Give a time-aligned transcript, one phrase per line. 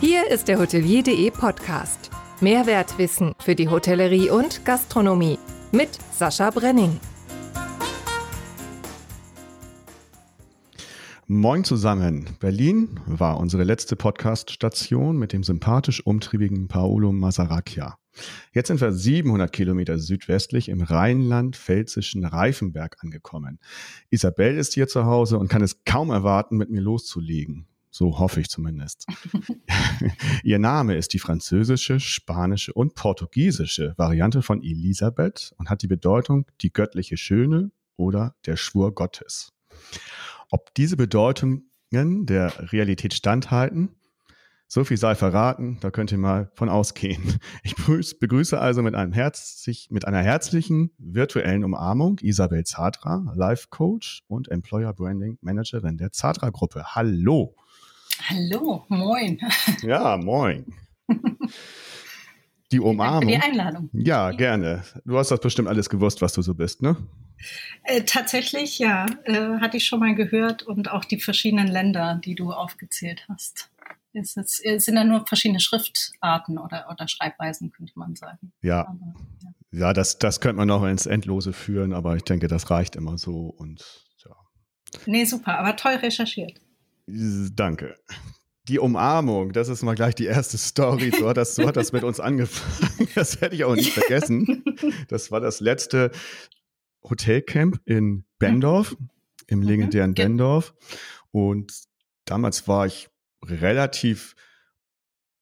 [0.00, 2.08] Hier ist der Hotelier.de Podcast.
[2.40, 5.38] Mehrwertwissen für die Hotellerie und Gastronomie
[5.72, 6.98] mit Sascha Brenning.
[11.26, 12.30] Moin zusammen.
[12.40, 17.98] Berlin war unsere letzte Podcast-Station mit dem sympathisch umtriebigen Paolo Masaracchia.
[18.54, 23.58] Jetzt sind wir 700 Kilometer südwestlich im rheinland-pfälzischen Reifenberg angekommen.
[24.08, 27.66] Isabel ist hier zu Hause und kann es kaum erwarten, mit mir loszulegen.
[27.90, 29.06] So hoffe ich zumindest.
[30.44, 36.46] Ihr Name ist die französische, spanische und portugiesische Variante von Elisabeth und hat die Bedeutung
[36.60, 39.52] die göttliche Schöne oder der Schwur Gottes.
[40.50, 43.90] Ob diese Bedeutungen der Realität standhalten,
[44.72, 47.40] so viel sei verraten, da könnt ihr mal von ausgehen.
[47.64, 54.22] Ich begrüße also mit, einem herzlich, mit einer herzlichen virtuellen Umarmung Isabel Zadra, Life Coach
[54.28, 56.94] und Employer Branding Managerin der Zadra Gruppe.
[56.94, 57.56] Hallo.
[58.28, 59.40] Hallo, moin.
[59.82, 60.66] Ja, moin.
[62.72, 63.28] Die Umarmung.
[63.28, 63.90] Danke für die Einladung.
[63.92, 64.84] Ja, gerne.
[65.04, 66.96] Du hast das bestimmt alles gewusst, was du so bist, ne?
[67.84, 69.06] Äh, tatsächlich, ja.
[69.24, 73.70] Äh, hatte ich schon mal gehört und auch die verschiedenen Länder, die du aufgezählt hast.
[74.12, 78.52] Es, ist, es sind ja nur verschiedene Schriftarten oder, oder Schreibweisen, könnte man sagen.
[78.62, 78.86] Ja.
[78.88, 79.78] Aber, ja.
[79.78, 83.18] ja, das, das könnte man noch ins Endlose führen, aber ich denke, das reicht immer
[83.18, 84.36] so und ja.
[85.06, 86.60] Nee, super, aber toll recherchiert.
[87.54, 87.96] Danke.
[88.68, 91.12] Die Umarmung, das ist mal gleich die erste Story.
[91.18, 93.08] So hat das, so hat das mit uns angefangen.
[93.14, 94.62] Das werde ich auch nicht vergessen.
[95.08, 96.10] Das war das letzte
[97.02, 98.96] Hotelcamp in Bendorf,
[99.46, 100.74] im legendären Bendorf.
[101.32, 101.72] Und
[102.26, 103.08] damals war ich
[103.44, 104.36] relativ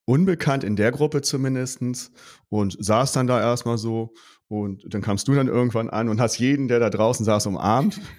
[0.04, 2.12] unbekannt in der Gruppe zumindestens
[2.48, 4.14] und saß dann da erstmal so
[4.46, 8.00] und dann kamst du dann irgendwann an und hast jeden, der da draußen saß, umarmt.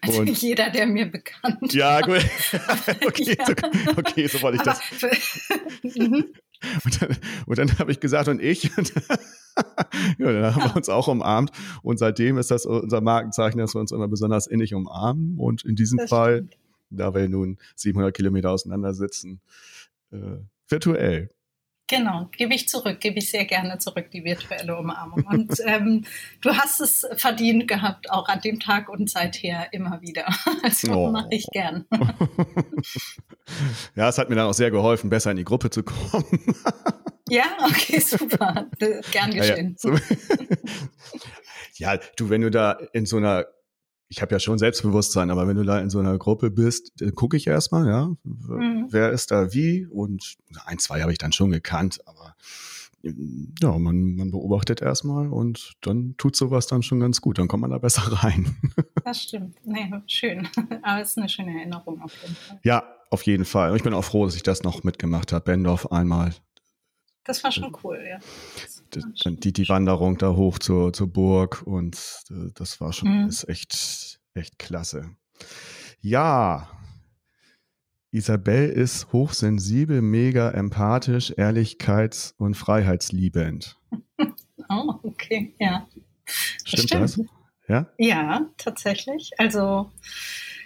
[0.00, 2.16] Also und jeder, der mir bekannt Ja, gut.
[3.06, 3.46] okay, ja.
[3.46, 3.52] So,
[3.96, 4.80] okay, so wollte ich das.
[5.82, 6.32] Mhm.
[6.84, 7.16] und dann,
[7.46, 8.70] und dann habe ich gesagt, und ich.
[8.78, 8.92] Und
[10.18, 11.50] ja, dann haben wir uns auch umarmt.
[11.82, 15.38] Und seitdem ist das unser Markenzeichen, dass wir uns immer besonders innig umarmen.
[15.38, 16.58] Und in diesem das Fall, stimmt.
[16.90, 19.40] da wir nun 700 Kilometer auseinander sitzen,
[20.12, 21.30] äh, virtuell.
[21.88, 25.24] Genau, gebe ich zurück, gebe ich sehr gerne zurück, die virtuelle Umarmung.
[25.24, 26.04] Und ähm,
[26.40, 30.26] du hast es verdient gehabt, auch an dem Tag und seither immer wieder.
[30.62, 31.10] Also oh.
[31.10, 31.84] mache ich gern.
[33.94, 36.24] ja, es hat mir dann auch sehr geholfen, besser in die Gruppe zu kommen.
[37.28, 38.66] ja, okay, super.
[39.12, 39.76] Gern geschehen.
[39.84, 41.94] Ja, ja.
[41.94, 43.46] ja, du, wenn du da in so einer
[44.08, 47.36] ich habe ja schon Selbstbewusstsein, aber wenn du da in so einer Gruppe bist, gucke
[47.36, 48.86] ich erstmal, ja, mhm.
[48.90, 52.36] wer ist da wie und ein, zwei habe ich dann schon gekannt, aber
[53.02, 57.60] ja, man, man beobachtet erstmal und dann tut sowas dann schon ganz gut, dann kommt
[57.62, 58.56] man da besser rein.
[59.04, 60.48] Das stimmt, nee, schön,
[60.82, 62.60] aber es ist eine schöne Erinnerung auf jeden Fall.
[62.64, 63.70] Ja, auf jeden Fall.
[63.70, 65.44] Und ich bin auch froh, dass ich das noch mitgemacht habe.
[65.44, 66.34] Bendorf einmal.
[67.22, 68.18] Das war schon cool, ja
[68.94, 71.96] die, die Wanderung da hoch zur, zur Burg und
[72.30, 73.28] äh, das war schon mhm.
[73.28, 75.10] ist echt, echt klasse.
[76.00, 76.68] Ja,
[78.10, 83.78] Isabel ist hochsensibel, mega empathisch, ehrlichkeits- und freiheitsliebend.
[84.68, 85.86] Oh, okay, ja.
[86.64, 87.20] Stimmt, stimmt, das?
[87.68, 87.86] Ja?
[87.98, 89.30] Ja, tatsächlich.
[89.38, 89.92] Also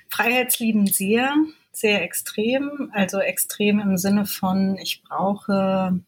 [0.09, 1.34] freiheitsliebend sehr,
[1.70, 2.91] sehr extrem.
[2.94, 6.00] Also extrem im Sinne von, ich brauche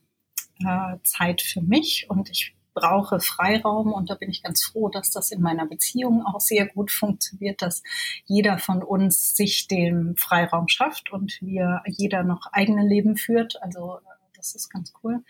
[0.60, 5.10] äh, Zeit für mich und ich brauche Freiraum und da bin ich ganz froh, dass
[5.10, 7.82] das in meiner Beziehung auch sehr gut funktioniert, dass
[8.24, 13.62] jeder von uns sich den Freiraum schafft und wir jeder noch eigene Leben führt.
[13.62, 13.98] Also
[14.34, 15.22] das ist ganz cool.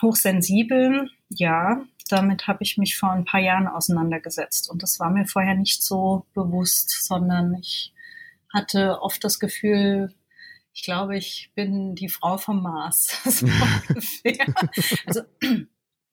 [0.00, 5.26] Hochsensibel, ja, damit habe ich mich vor ein paar Jahren auseinandergesetzt und das war mir
[5.26, 7.92] vorher nicht so bewusst, sondern ich
[8.52, 10.14] hatte oft das Gefühl,
[10.72, 13.18] ich glaube, ich bin die Frau vom Mars.
[13.24, 13.46] so
[13.88, 14.46] ungefähr.
[15.06, 15.22] Also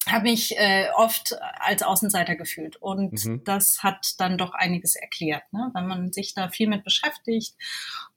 [0.07, 3.43] habe mich äh, oft als Außenseiter gefühlt und mhm.
[3.43, 5.69] das hat dann doch einiges erklärt, ne?
[5.73, 7.55] wenn man sich da viel mit beschäftigt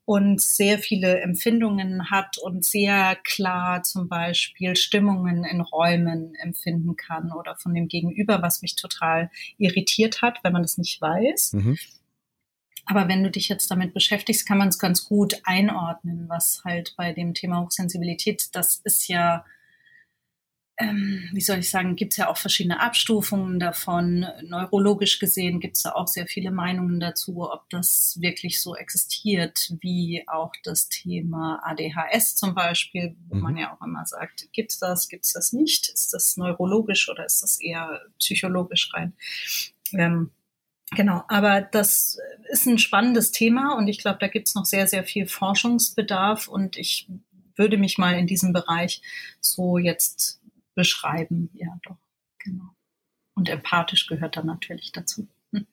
[0.05, 7.33] und sehr viele Empfindungen hat und sehr klar zum Beispiel Stimmungen in Räumen empfinden kann
[7.33, 11.53] oder von dem Gegenüber, was mich total irritiert hat, wenn man das nicht weiß.
[11.55, 11.79] Mhm.
[12.91, 16.95] Aber wenn du dich jetzt damit beschäftigst, kann man es ganz gut einordnen, was halt
[16.97, 19.45] bei dem Thema Hochsensibilität, das ist ja,
[20.77, 24.27] ähm, wie soll ich sagen, gibt es ja auch verschiedene Abstufungen davon.
[24.43, 29.73] Neurologisch gesehen gibt es da auch sehr viele Meinungen dazu, ob das wirklich so existiert,
[29.81, 33.41] wie auch das Thema ADHS zum Beispiel, wo mhm.
[33.41, 35.91] man ja auch immer sagt, gibt es das, gibt es das nicht?
[35.91, 39.13] Ist das neurologisch oder ist das eher psychologisch rein?
[39.93, 40.33] Ähm,
[40.93, 42.19] Genau, aber das
[42.51, 46.49] ist ein spannendes Thema und ich glaube, da gibt es noch sehr, sehr viel Forschungsbedarf
[46.49, 47.09] und ich
[47.55, 49.03] würde mich mal in diesem Bereich
[49.41, 50.41] so jetzt
[50.75, 51.51] beschreiben.
[51.53, 51.99] Ja, doch,
[52.39, 52.75] genau.
[53.35, 55.29] Und empathisch gehört dann natürlich dazu.
[55.53, 55.67] Hm.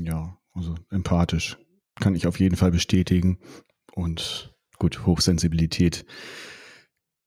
[0.00, 1.58] Ja, also empathisch
[1.96, 3.38] kann ich auf jeden Fall bestätigen.
[3.94, 6.06] Und gut, Hochsensibilität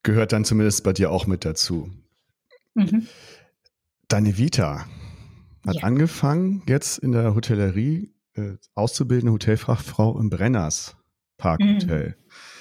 [0.04, 1.92] gehört dann zumindest bei dir auch mit dazu.
[2.74, 3.08] Mhm.
[4.08, 4.88] Deine Vita
[5.66, 5.84] hat ja.
[5.84, 10.96] angefangen jetzt in der Hotellerie äh, auszubildende Hotelfachfrau im Brenners
[11.38, 12.16] Parkhotel.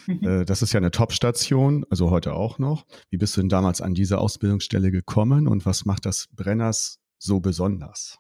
[0.07, 0.19] Mhm.
[0.21, 0.29] Mhm.
[0.29, 2.87] Äh, das ist ja eine Top-Station, also heute auch noch.
[3.11, 7.41] Wie bist du denn damals an diese Ausbildungsstelle gekommen und was macht das Brenners so
[7.41, 8.19] besonders?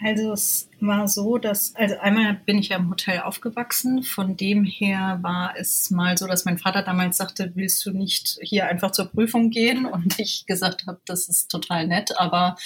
[0.00, 4.02] Also es war so, dass, also einmal bin ich ja im Hotel aufgewachsen.
[4.02, 8.38] Von dem her war es mal so, dass mein Vater damals sagte, willst du nicht
[8.40, 9.84] hier einfach zur Prüfung gehen?
[9.86, 12.56] Und ich gesagt habe, das ist total nett, aber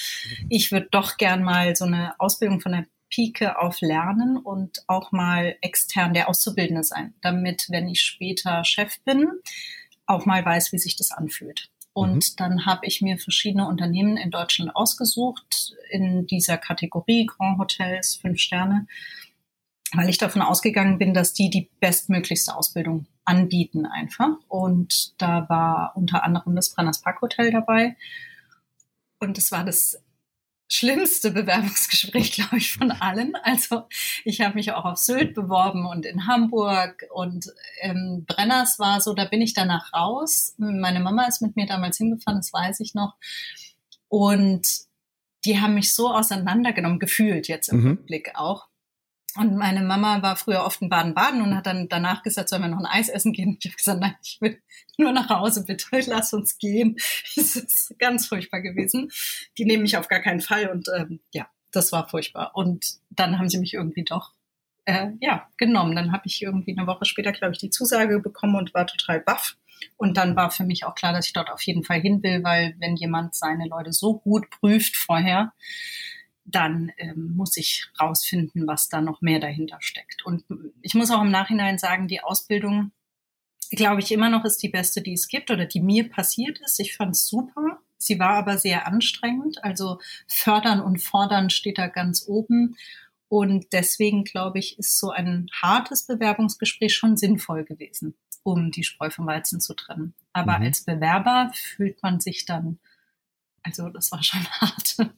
[0.48, 5.12] ich würde doch gern mal so eine Ausbildung von der Pike auf lernen und auch
[5.12, 9.28] mal extern der Auszubildende sein, damit, wenn ich später Chef bin,
[10.06, 11.70] auch mal weiß, wie sich das anfühlt.
[11.96, 12.36] Und mhm.
[12.36, 18.38] dann habe ich mir verschiedene Unternehmen in Deutschland ausgesucht in dieser Kategorie Grand Hotels, fünf
[18.38, 18.86] Sterne,
[19.94, 24.28] weil ich davon ausgegangen bin, dass die die bestmöglichste Ausbildung anbieten einfach.
[24.48, 27.96] Und da war unter anderem das Brenners Park Hotel dabei.
[29.18, 29.98] Und es war das
[30.68, 33.34] schlimmste Bewerbungsgespräch, glaube ich, von allen.
[33.42, 33.84] Also
[34.24, 39.14] ich habe mich auch auf Sylt beworben und in Hamburg und ähm, Brenners war so,
[39.14, 40.54] da bin ich danach raus.
[40.58, 43.14] Meine Mama ist mit mir damals hingefahren, das weiß ich noch.
[44.08, 44.66] Und
[45.44, 47.86] die haben mich so auseinandergenommen, gefühlt jetzt im mhm.
[47.88, 48.66] Rückblick auch.
[49.38, 52.68] Und meine Mama war früher oft in Baden-Baden und hat dann danach gesagt, sollen wir
[52.68, 53.56] noch ein Eis essen gehen?
[53.60, 54.60] Ich habe gesagt, nein, ich will
[54.98, 56.96] nur nach Hause, bitte, lass uns gehen.
[57.36, 59.10] Es ist ganz furchtbar gewesen.
[59.58, 62.52] Die nehmen mich auf gar keinen Fall und ähm, ja, das war furchtbar.
[62.54, 64.32] Und dann haben sie mich irgendwie doch
[64.86, 65.94] äh, ja genommen.
[65.94, 69.20] Dann habe ich irgendwie eine Woche später, glaube ich, die Zusage bekommen und war total
[69.20, 69.56] baff.
[69.96, 72.42] Und dann war für mich auch klar, dass ich dort auf jeden Fall hin will,
[72.42, 75.52] weil wenn jemand seine Leute so gut prüft vorher,
[76.46, 80.24] dann ähm, muss ich rausfinden, was da noch mehr dahinter steckt.
[80.24, 80.44] Und
[80.80, 82.92] ich muss auch im Nachhinein sagen, die Ausbildung,
[83.70, 86.78] glaube ich, immer noch ist die beste, die es gibt oder die mir passiert ist.
[86.78, 87.80] Ich fand es super.
[87.98, 89.62] Sie war aber sehr anstrengend.
[89.64, 89.98] Also
[90.28, 92.76] fördern und fordern steht da ganz oben.
[93.28, 98.14] Und deswegen, glaube ich, ist so ein hartes Bewerbungsgespräch schon sinnvoll gewesen,
[98.44, 100.14] um die Spreu vom Weizen zu trennen.
[100.32, 100.66] Aber mhm.
[100.66, 102.78] als Bewerber fühlt man sich dann,
[103.64, 105.10] also das war schon hart.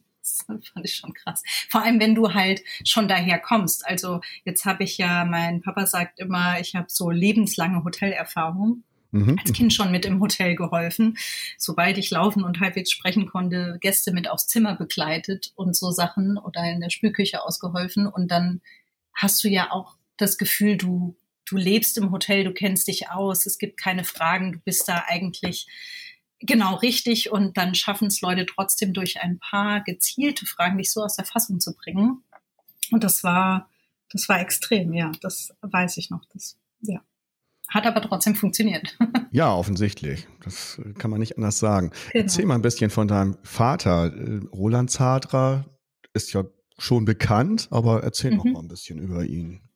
[0.47, 1.43] Das fand ich schon krass.
[1.69, 3.85] Vor allem, wenn du halt schon daher kommst.
[3.85, 8.83] Also jetzt habe ich ja, mein Papa sagt immer, ich habe so lebenslange Hotelerfahrung.
[9.11, 9.39] Mhm.
[9.39, 11.17] Als Kind schon mit im Hotel geholfen.
[11.57, 16.37] Sobald ich laufen und halbwegs sprechen konnte, Gäste mit aufs Zimmer begleitet und so Sachen
[16.37, 18.05] oder in der Spülküche ausgeholfen.
[18.05, 18.61] Und dann
[19.15, 21.15] hast du ja auch das Gefühl, du,
[21.47, 25.03] du lebst im Hotel, du kennst dich aus, es gibt keine Fragen, du bist da
[25.07, 25.67] eigentlich
[26.41, 27.31] Genau, richtig.
[27.31, 31.25] Und dann schaffen es Leute trotzdem durch ein paar gezielte Fragen, dich so aus der
[31.25, 32.23] Fassung zu bringen.
[32.91, 33.69] Und das war,
[34.11, 35.11] das war extrem, ja.
[35.21, 36.23] Das weiß ich noch.
[36.33, 37.01] Das, ja.
[37.69, 38.97] Hat aber trotzdem funktioniert.
[39.31, 40.27] Ja, offensichtlich.
[40.43, 41.91] Das kann man nicht anders sagen.
[42.13, 42.23] Genau.
[42.23, 44.11] Erzähl mal ein bisschen von deinem Vater.
[44.11, 45.65] Äh, Roland Zadra
[46.13, 46.45] ist ja
[46.79, 48.37] schon bekannt, aber erzähl mhm.
[48.37, 49.68] noch mal ein bisschen über ihn.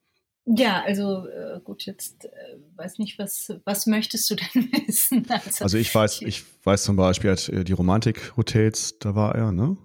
[0.46, 2.28] Ja, also äh, gut, jetzt äh,
[2.76, 5.26] weiß nicht, was, was möchtest du denn wissen?
[5.28, 9.52] Also, also ich weiß, ich weiß zum Beispiel, hat, äh, die Romantik-Hotels, da war er,
[9.52, 9.78] ne?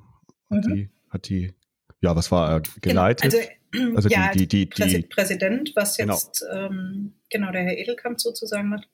[0.49, 0.75] Hat, mhm.
[0.75, 1.53] die, hat die,
[2.01, 3.31] ja, was war er genau, geleitet?
[3.31, 6.15] Genau, also, also ja, die, die, die, die, Präsident, was genau.
[6.15, 6.65] jetzt genau.
[6.65, 8.85] Ähm, genau der Herr Edelkamp sozusagen hat.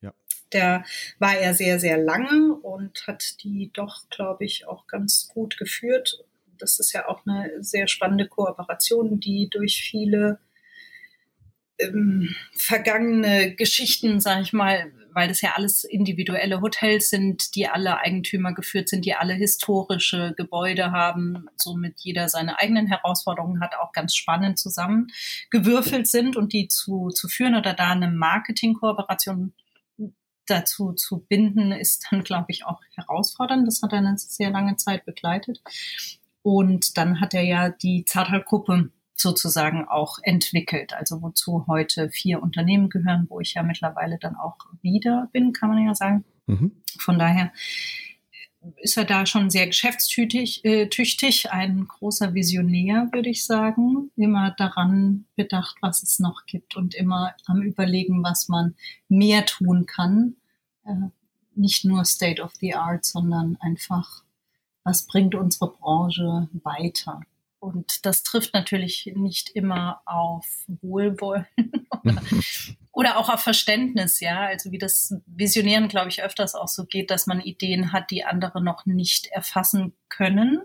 [0.00, 0.12] Ja.
[0.52, 0.84] Der
[1.20, 6.24] war er sehr, sehr lange und hat die doch, glaube ich, auch ganz gut geführt.
[6.58, 10.40] Das ist ja auch eine sehr spannende Kooperation, die durch viele
[11.82, 17.98] ähm, vergangene Geschichten, sage ich mal, weil das ja alles individuelle Hotels sind, die alle
[17.98, 23.92] Eigentümer geführt sind, die alle historische Gebäude haben, somit jeder seine eigenen Herausforderungen hat, auch
[23.92, 29.52] ganz spannend zusammengewürfelt sind und die zu, zu führen oder da eine Marketingkooperation
[30.46, 33.66] dazu zu binden, ist dann, glaube ich, auch herausfordernd.
[33.66, 35.62] Das hat er eine sehr lange Zeit begleitet.
[36.42, 38.90] Und dann hat er ja die Zartal-Gruppe
[39.22, 40.92] sozusagen auch entwickelt.
[40.94, 45.70] Also wozu heute vier Unternehmen gehören, wo ich ja mittlerweile dann auch wieder bin, kann
[45.70, 46.24] man ja sagen.
[46.46, 46.72] Mhm.
[46.98, 47.52] Von daher
[48.76, 54.10] ist er da schon sehr geschäftstüchtig, äh, tüchtig, ein großer Visionär, würde ich sagen.
[54.16, 58.74] Immer daran bedacht, was es noch gibt und immer am Überlegen, was man
[59.08, 60.36] mehr tun kann.
[60.84, 61.08] Äh,
[61.54, 64.22] nicht nur State of the Art, sondern einfach,
[64.84, 67.20] was bringt unsere Branche weiter.
[67.62, 71.46] Und das trifft natürlich nicht immer auf Wohlwollen
[72.02, 72.20] oder
[72.90, 77.12] oder auch auf Verständnis, ja, also wie das Visionieren, glaube ich, öfters auch so geht,
[77.12, 80.60] dass man Ideen hat, die andere noch nicht erfassen können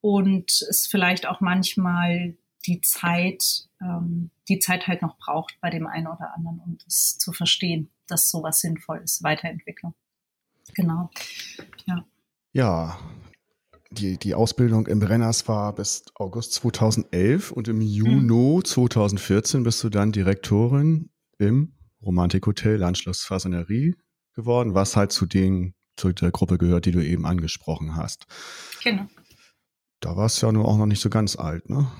[0.00, 5.88] und es vielleicht auch manchmal die Zeit, ähm, die Zeit halt noch braucht bei dem
[5.88, 9.96] einen oder anderen, um das zu verstehen, dass sowas sinnvoll ist, Weiterentwicklung.
[10.74, 11.10] Genau.
[11.86, 12.06] Ja.
[12.52, 12.98] Ja,
[13.94, 18.64] die, die Ausbildung im Brenners war bis August 2011 und im Juni mhm.
[18.64, 23.94] 2014 bist du dann Direktorin im Romantikhotel Landschloss Fasanerie
[24.34, 28.26] geworden, was halt zu den zu der Gruppe gehört, die du eben angesprochen hast.
[28.82, 29.06] Genau.
[30.00, 31.90] Da warst du ja nur auch noch nicht so ganz alt, ne?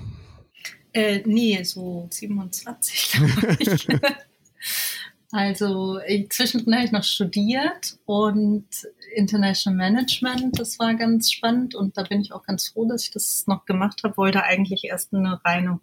[0.93, 3.87] Äh, nee, so 27, glaube ich.
[5.31, 5.99] also
[6.29, 8.67] zwischendrin habe ich noch studiert und
[9.13, 13.11] International Management, das war ganz spannend und da bin ich auch ganz froh, dass ich
[13.11, 14.17] das noch gemacht habe.
[14.17, 15.79] Wollte eigentlich erst eine reine,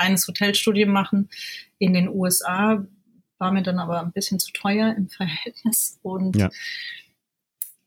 [0.00, 1.28] reines Hotelstudium machen
[1.78, 2.86] in den USA,
[3.38, 5.98] war mir dann aber ein bisschen zu teuer im Verhältnis.
[6.02, 6.50] Und ja.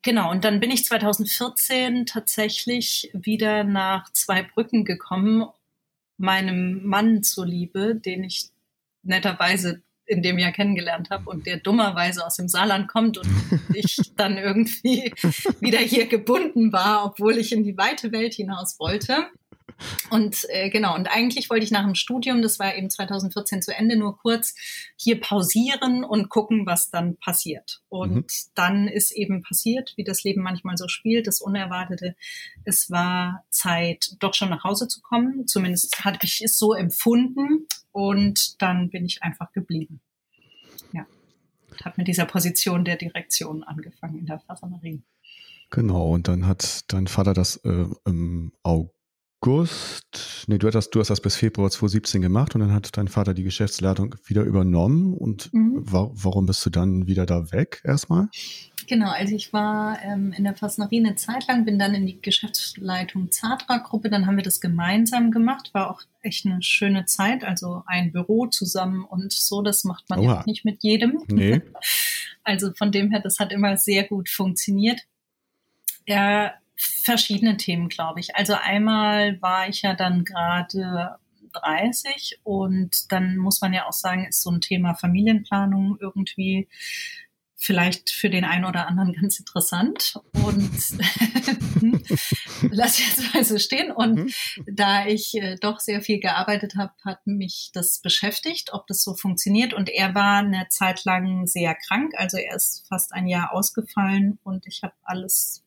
[0.02, 5.48] genau, und dann bin ich 2014 tatsächlich wieder nach zwei Brücken gekommen,
[6.18, 8.50] meinem Mann zuliebe, den ich
[9.04, 13.28] netterweise in dem Jahr kennengelernt habe und der dummerweise aus dem Saarland kommt und
[13.74, 15.14] ich dann irgendwie
[15.60, 19.28] wieder hier gebunden war, obwohl ich in die weite Welt hinaus wollte.
[20.10, 23.76] Und äh, genau, und eigentlich wollte ich nach dem Studium, das war eben 2014 zu
[23.76, 24.56] Ende, nur kurz
[24.96, 27.82] hier pausieren und gucken, was dann passiert.
[27.90, 28.26] Und mhm.
[28.56, 32.16] dann ist eben passiert, wie das Leben manchmal so spielt, das Unerwartete.
[32.64, 35.48] Es war Zeit, doch schon nach Hause zu kommen.
[35.48, 37.68] Zumindest hatte ich es so empfunden.
[37.92, 40.02] Und dann bin ich einfach geblieben.
[40.94, 41.08] Ja.
[41.84, 45.02] Habe mit dieser Position der Direktion angefangen in der Fasanerie.
[45.70, 48.97] Genau, und dann hat dein Vater das äh, im August
[49.40, 53.08] August, nee, du hast, du hast das bis Februar 2017 gemacht und dann hat dein
[53.08, 55.14] Vater die Geschäftsleitung wieder übernommen.
[55.14, 55.84] Und mhm.
[55.92, 58.30] wa warum bist du dann wieder da weg erstmal?
[58.88, 62.20] Genau, also ich war ähm, in der Fasnerie eine Zeit lang, bin dann in die
[62.22, 67.84] Geschäftsleitung Zadra-Gruppe, dann haben wir das gemeinsam gemacht, war auch echt eine schöne Zeit, also
[67.86, 70.26] ein Büro zusammen und so, das macht man Oha.
[70.26, 71.22] ja auch nicht mit jedem.
[71.28, 71.62] Nee.
[72.44, 75.02] Also von dem her, das hat immer sehr gut funktioniert.
[76.08, 78.36] Ja, verschiedene Themen, glaube ich.
[78.36, 81.18] Also einmal war ich ja dann gerade
[81.54, 86.68] 30 und dann muss man ja auch sagen, ist so ein Thema Familienplanung irgendwie
[87.60, 90.72] vielleicht für den einen oder anderen ganz interessant und
[92.72, 93.92] lass jetzt mal so stehen.
[93.92, 94.30] Und mhm.
[94.72, 99.16] da ich äh, doch sehr viel gearbeitet habe, hat mich das beschäftigt, ob das so
[99.16, 99.74] funktioniert.
[99.74, 104.40] Und er war eine Zeit lang sehr krank, also er ist fast ein Jahr ausgefallen
[104.44, 105.64] und ich habe alles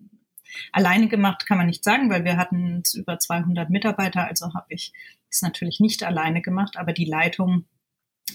[0.73, 4.93] Alleine gemacht kann man nicht sagen, weil wir hatten über 200 Mitarbeiter, also habe ich
[5.31, 7.67] es natürlich nicht alleine gemacht, aber die Leitung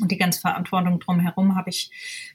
[0.01, 1.91] und die ganze Verantwortung drumherum habe ich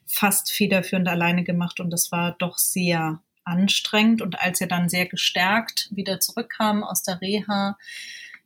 [0.06, 4.22] fast federführend alleine gemacht und das war doch sehr anstrengend.
[4.22, 7.76] Und als er dann sehr gestärkt wieder zurückkam aus der Reha,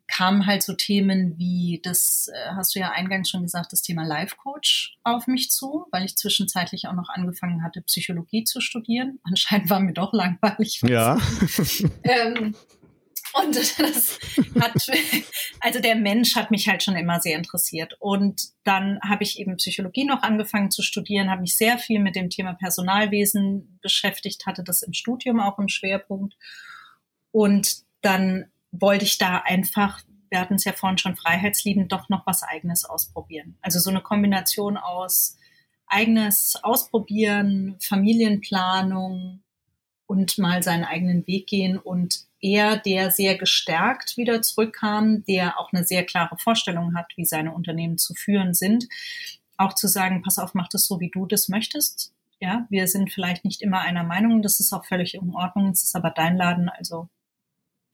[0.07, 4.05] kamen halt so Themen wie, das äh, hast du ja eingangs schon gesagt, das Thema
[4.05, 9.19] Life Coach auf mich zu, weil ich zwischenzeitlich auch noch angefangen hatte, Psychologie zu studieren.
[9.25, 10.81] Anscheinend war mir doch langweilig.
[10.83, 11.19] Ja.
[12.03, 12.55] ähm,
[13.35, 14.19] und das
[14.61, 14.87] hat,
[15.61, 17.97] also der Mensch hat mich halt schon immer sehr interessiert.
[17.99, 22.15] Und dann habe ich eben Psychologie noch angefangen zu studieren, habe mich sehr viel mit
[22.15, 26.35] dem Thema Personalwesen beschäftigt, hatte das im Studium auch im Schwerpunkt.
[27.33, 30.01] Und dann wollte ich da einfach,
[30.31, 33.57] wir hatten es ja vorhin schon freiheitsliebend, doch noch was eigenes ausprobieren.
[33.61, 35.37] Also so eine Kombination aus
[35.87, 39.43] eigenes Ausprobieren, Familienplanung
[40.07, 45.73] und mal seinen eigenen Weg gehen und er, der sehr gestärkt wieder zurückkam, der auch
[45.73, 48.87] eine sehr klare Vorstellung hat, wie seine Unternehmen zu führen sind,
[49.57, 52.13] auch zu sagen, pass auf, mach das so, wie du das möchtest.
[52.41, 55.85] Ja, wir sind vielleicht nicht immer einer Meinung, das ist auch völlig in Ordnung, es
[55.85, 57.09] ist aber dein Laden, also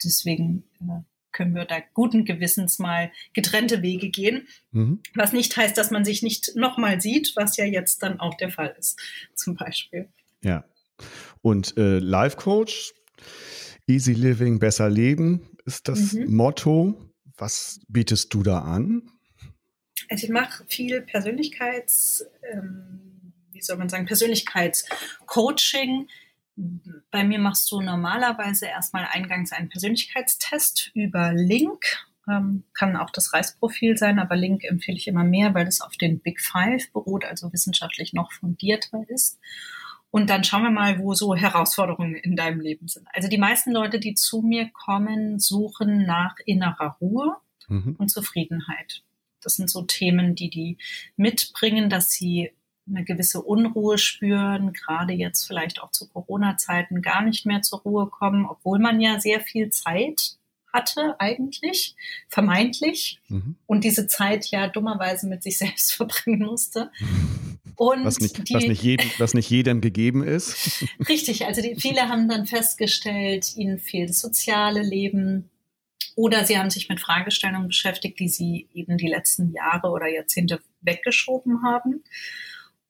[0.04, 1.02] deswegen äh,
[1.32, 4.48] können wir da guten Gewissens mal getrennte Wege gehen.
[4.72, 5.00] Mhm.
[5.14, 8.50] Was nicht heißt, dass man sich nicht nochmal sieht, was ja jetzt dann auch der
[8.50, 8.98] Fall ist,
[9.34, 10.08] zum Beispiel.
[10.42, 10.64] Ja.
[11.42, 12.92] Und äh, Life Coach,
[13.86, 16.34] Easy Living, besser leben ist das mhm.
[16.34, 17.06] Motto.
[17.36, 19.10] Was bietest du da an?
[20.08, 26.08] Also ich mache viel Persönlichkeits, ähm, wie soll man sagen, Persönlichkeitscoaching
[27.10, 31.84] bei mir machst du normalerweise erstmal eingangs einen Persönlichkeitstest über Link.
[32.28, 35.96] Ähm, kann auch das Reisprofil sein, aber Link empfehle ich immer mehr, weil es auf
[35.96, 39.38] den Big Five beruht, also wissenschaftlich noch fundierter ist.
[40.10, 43.06] Und dann schauen wir mal, wo so Herausforderungen in deinem Leben sind.
[43.12, 47.36] Also die meisten Leute, die zu mir kommen, suchen nach innerer Ruhe
[47.68, 47.94] mhm.
[47.96, 49.02] und Zufriedenheit.
[49.40, 50.78] das sind so Themen, die die
[51.16, 52.52] mitbringen, dass sie
[52.90, 58.08] eine gewisse Unruhe spüren, gerade jetzt vielleicht auch zu Corona-Zeiten gar nicht mehr zur Ruhe
[58.08, 60.36] kommen, obwohl man ja sehr viel Zeit
[60.72, 61.96] hatte eigentlich,
[62.28, 63.56] vermeintlich, mhm.
[63.66, 66.90] und diese Zeit ja dummerweise mit sich selbst verbringen musste.
[67.76, 70.84] Und was nicht, die, was nicht, jedem, was nicht jedem gegeben ist.
[71.08, 75.48] Richtig, also die, viele haben dann festgestellt, ihnen fehlt das soziale Leben
[76.14, 80.60] oder sie haben sich mit Fragestellungen beschäftigt, die sie eben die letzten Jahre oder Jahrzehnte
[80.82, 82.02] weggeschoben haben.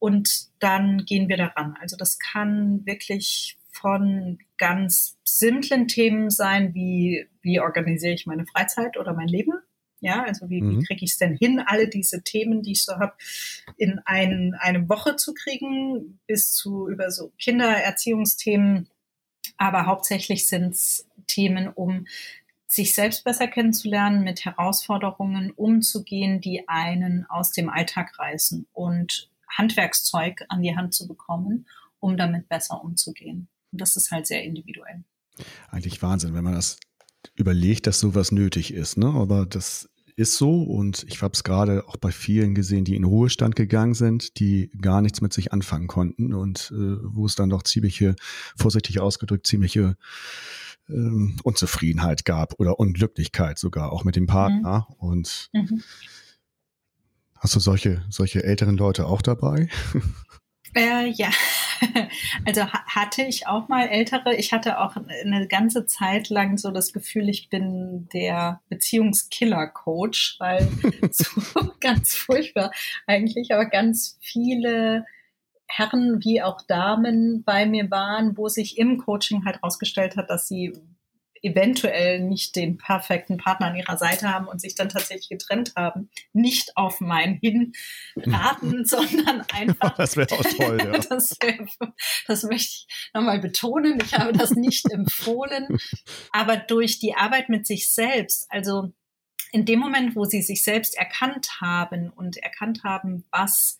[0.00, 1.76] Und dann gehen wir daran.
[1.80, 8.96] Also das kann wirklich von ganz simplen Themen sein, wie wie organisiere ich meine Freizeit
[8.96, 9.52] oder mein Leben.
[10.02, 10.80] Ja, also wie, mhm.
[10.80, 13.12] wie kriege ich es denn hin, alle diese Themen, die ich so habe,
[13.76, 18.88] in ein, eine Woche zu kriegen, bis zu über so Kindererziehungsthemen.
[19.58, 22.06] Aber hauptsächlich sind es Themen, um
[22.66, 30.44] sich selbst besser kennenzulernen, mit Herausforderungen umzugehen, die einen aus dem Alltag reißen und Handwerkszeug
[30.48, 31.66] an die Hand zu bekommen,
[31.98, 33.48] um damit besser umzugehen.
[33.72, 35.04] Und das ist halt sehr individuell.
[35.70, 36.78] Eigentlich Wahnsinn, wenn man das
[37.34, 38.96] überlegt, dass sowas nötig ist.
[38.96, 39.06] Ne?
[39.06, 43.04] Aber das ist so und ich habe es gerade auch bei vielen gesehen, die in
[43.04, 47.48] Ruhestand gegangen sind, die gar nichts mit sich anfangen konnten und äh, wo es dann
[47.48, 48.16] doch ziemliche,
[48.56, 49.96] vorsichtig ausgedrückt, ziemliche
[50.88, 54.86] ähm, Unzufriedenheit gab oder Unglücklichkeit sogar auch mit dem Partner.
[54.90, 54.94] Mhm.
[54.96, 55.82] Und mhm.
[57.40, 59.68] Hast du solche, solche älteren Leute auch dabei?
[60.72, 61.30] Äh, ja,
[62.46, 64.36] also hatte ich auch mal ältere.
[64.36, 70.68] Ich hatte auch eine ganze Zeit lang so das Gefühl, ich bin der Beziehungskiller-Coach, weil
[71.10, 71.40] so
[71.80, 72.70] ganz furchtbar
[73.08, 75.06] eigentlich, aber ganz viele
[75.66, 80.46] Herren wie auch Damen bei mir waren, wo sich im Coaching halt rausgestellt hat, dass
[80.46, 80.72] sie
[81.42, 86.10] eventuell nicht den perfekten Partner an ihrer Seite haben und sich dann tatsächlich getrennt haben,
[86.32, 89.96] nicht auf mein Hinraten, sondern einfach.
[89.96, 90.98] Das wäre auch toll, ja.
[91.08, 91.66] das, wär,
[92.26, 93.98] das möchte ich nochmal betonen.
[94.04, 95.78] Ich habe das nicht empfohlen,
[96.32, 98.92] aber durch die Arbeit mit sich selbst, also
[99.52, 103.78] in dem Moment, wo sie sich selbst erkannt haben und erkannt haben, was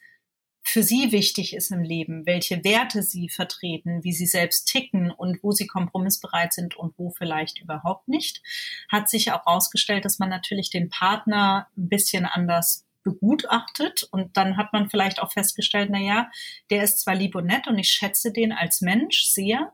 [0.71, 5.43] für sie wichtig ist im Leben, welche Werte sie vertreten, wie sie selbst ticken und
[5.43, 8.41] wo sie kompromissbereit sind und wo vielleicht überhaupt nicht,
[8.89, 14.57] hat sich auch herausgestellt, dass man natürlich den Partner ein bisschen anders begutachtet und dann
[14.57, 16.31] hat man vielleicht auch festgestellt, na ja,
[16.71, 19.73] der ist zwar lieb und nett und ich schätze den als Mensch sehr,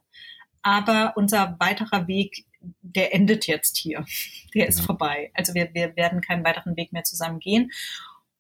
[0.63, 2.47] aber unser weiterer Weg,
[2.81, 4.07] der endet jetzt hier.
[4.55, 4.85] Der ist ja.
[4.87, 5.31] vorbei.
[5.35, 7.71] Also wir, wir werden keinen weiteren Weg mehr zusammen gehen.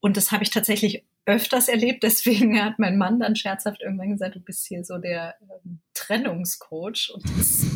[0.01, 2.02] Und das habe ich tatsächlich öfters erlebt.
[2.04, 7.10] Deswegen hat mein Mann dann scherzhaft irgendwann gesagt, du bist hier so der ähm, Trennungscoach.
[7.12, 7.66] Und das,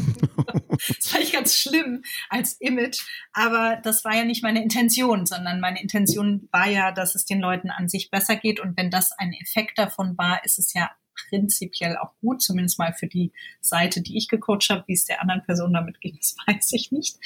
[0.89, 3.03] das fand ich ganz schlimm als Image.
[3.33, 7.41] Aber das war ja nicht meine Intention, sondern meine Intention war ja, dass es den
[7.41, 8.61] Leuten an sich besser geht.
[8.61, 10.91] Und wenn das ein Effekt davon war, ist es ja
[11.29, 14.85] prinzipiell auch gut, zumindest mal für die Seite, die ich gecoacht habe.
[14.87, 17.19] Wie es der anderen Person damit ging, das weiß ich nicht.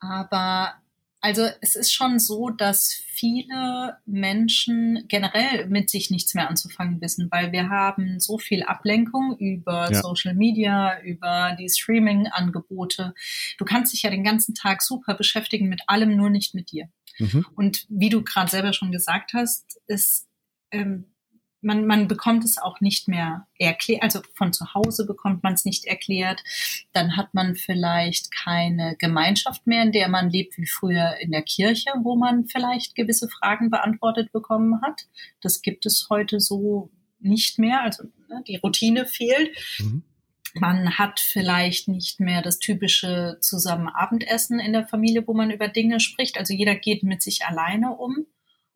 [0.00, 0.79] Aber
[1.20, 7.28] also es ist schon so, dass viele Menschen generell mit sich nichts mehr anzufangen wissen,
[7.30, 10.00] weil wir haben so viel Ablenkung über ja.
[10.00, 13.14] Social Media, über die Streaming-Angebote.
[13.58, 16.88] Du kannst dich ja den ganzen Tag super beschäftigen mit allem, nur nicht mit dir.
[17.18, 17.46] Mhm.
[17.54, 20.26] Und wie du gerade selber schon gesagt hast, ist
[20.70, 21.04] ähm,
[21.62, 25.64] man, man bekommt es auch nicht mehr erklärt, also von zu Hause bekommt man es
[25.64, 26.42] nicht erklärt.
[26.92, 31.42] Dann hat man vielleicht keine Gemeinschaft mehr, in der man lebt wie früher in der
[31.42, 35.02] Kirche, wo man vielleicht gewisse Fragen beantwortet bekommen hat.
[35.40, 37.82] Das gibt es heute so nicht mehr.
[37.82, 39.50] Also ne, die Routine fehlt.
[39.78, 40.02] Mhm.
[40.54, 45.68] Man hat vielleicht nicht mehr das typische zusammen Abendessen in der Familie, wo man über
[45.68, 46.38] Dinge spricht.
[46.38, 48.26] Also jeder geht mit sich alleine um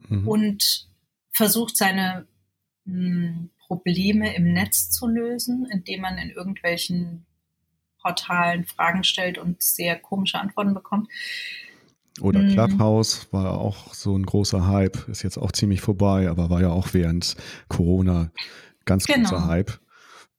[0.08, 0.28] mhm.
[0.28, 0.88] und
[1.32, 2.28] versucht seine
[3.66, 7.26] Probleme im Netz zu lösen, indem man in irgendwelchen
[8.00, 11.08] Portalen Fragen stellt und sehr komische Antworten bekommt.
[12.20, 12.50] Oder mm.
[12.50, 16.70] Clubhouse war auch so ein großer Hype, ist jetzt auch ziemlich vorbei, aber war ja
[16.70, 17.36] auch während
[17.68, 18.30] Corona
[18.84, 19.30] ganz genau.
[19.30, 19.80] großer Hype.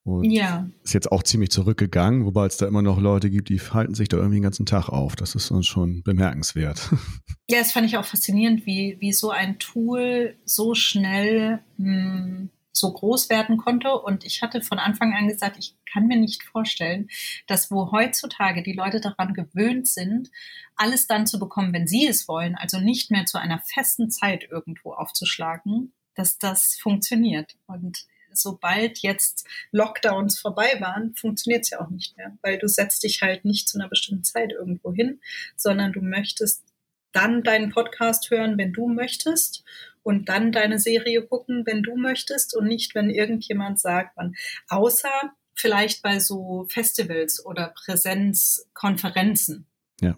[0.06, 0.70] Und ja.
[0.84, 4.08] ist jetzt auch ziemlich zurückgegangen, wobei es da immer noch Leute gibt, die halten sich
[4.08, 5.16] da irgendwie den ganzen Tag auf.
[5.16, 6.90] Das ist uns schon bemerkenswert.
[7.48, 12.50] Ja, das fand ich auch faszinierend, wie, wie so ein Tool so schnell mh, hm,
[12.72, 13.94] so groß werden konnte.
[14.00, 17.08] Und ich hatte von Anfang an gesagt, ich kann mir nicht vorstellen,
[17.46, 20.32] dass wo heutzutage die Leute daran gewöhnt sind,
[20.76, 24.48] alles dann zu bekommen, wenn sie es wollen, also nicht mehr zu einer festen Zeit
[24.50, 27.58] irgendwo aufzuschlagen, dass das funktioniert.
[27.68, 33.04] Und sobald jetzt Lockdowns vorbei waren, funktioniert es ja auch nicht mehr, weil du setzt
[33.04, 35.20] dich halt nicht zu einer bestimmten Zeit irgendwo hin,
[35.56, 36.64] sondern du möchtest
[37.12, 39.64] dann deinen Podcast hören, wenn du möchtest
[40.04, 44.36] und dann deine Serie gucken, wenn du möchtest und nicht, wenn irgendjemand sagt, wann.
[44.68, 45.10] Außer
[45.56, 49.66] vielleicht bei so Festivals oder Präsenzkonferenzen.
[50.02, 50.16] Ja.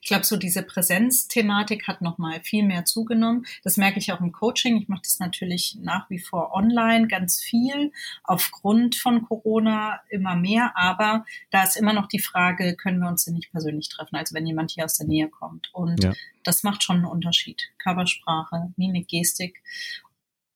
[0.00, 3.46] Ich glaube, so diese Präsenzthematik hat nochmal viel mehr zugenommen.
[3.62, 4.76] Das merke ich auch im Coaching.
[4.76, 7.92] Ich mache das natürlich nach wie vor online ganz viel,
[8.24, 10.72] aufgrund von Corona immer mehr.
[10.76, 14.16] Aber da ist immer noch die Frage, können wir uns denn nicht persönlich treffen?
[14.16, 15.70] Also wenn jemand hier aus der Nähe kommt.
[15.72, 16.12] Und ja.
[16.42, 17.70] das macht schon einen Unterschied.
[17.78, 19.62] Körpersprache, Mimik, Gestik.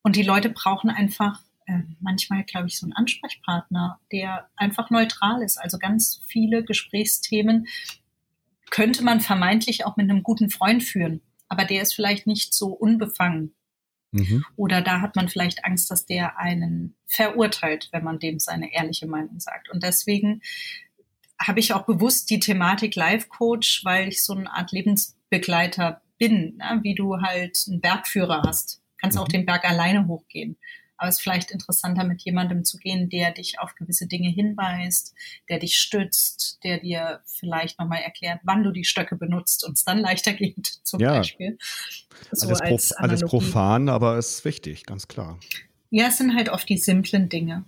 [0.03, 5.43] Und die Leute brauchen einfach äh, manchmal, glaube ich, so einen Ansprechpartner, der einfach neutral
[5.43, 5.59] ist.
[5.59, 7.69] Also ganz viele Gesprächsthemen
[8.71, 12.69] könnte man vermeintlich auch mit einem guten Freund führen, aber der ist vielleicht nicht so
[12.69, 13.55] unbefangen.
[14.13, 14.45] Mhm.
[14.57, 19.07] Oder da hat man vielleicht Angst, dass der einen verurteilt, wenn man dem seine ehrliche
[19.07, 19.71] Meinung sagt.
[19.71, 20.41] Und deswegen
[21.41, 26.57] habe ich auch bewusst die Thematik Life Coach, weil ich so eine Art Lebensbegleiter bin,
[26.57, 26.81] ne?
[26.83, 28.81] wie du halt einen Bergführer hast.
[29.01, 29.23] Kannst mhm.
[29.23, 30.57] auch den Berg alleine hochgehen.
[30.97, 35.15] Aber es ist vielleicht interessanter, mit jemandem zu gehen, der dich auf gewisse Dinge hinweist,
[35.49, 39.85] der dich stützt, der dir vielleicht nochmal erklärt, wann du die Stöcke benutzt und es
[39.85, 41.19] dann leichter geht, zum ja.
[41.19, 41.59] Beispiel.
[42.31, 45.39] So alles, prof alles profan, aber es ist wichtig, ganz klar.
[45.91, 47.65] Ja, es sind halt oft die simplen Dinge,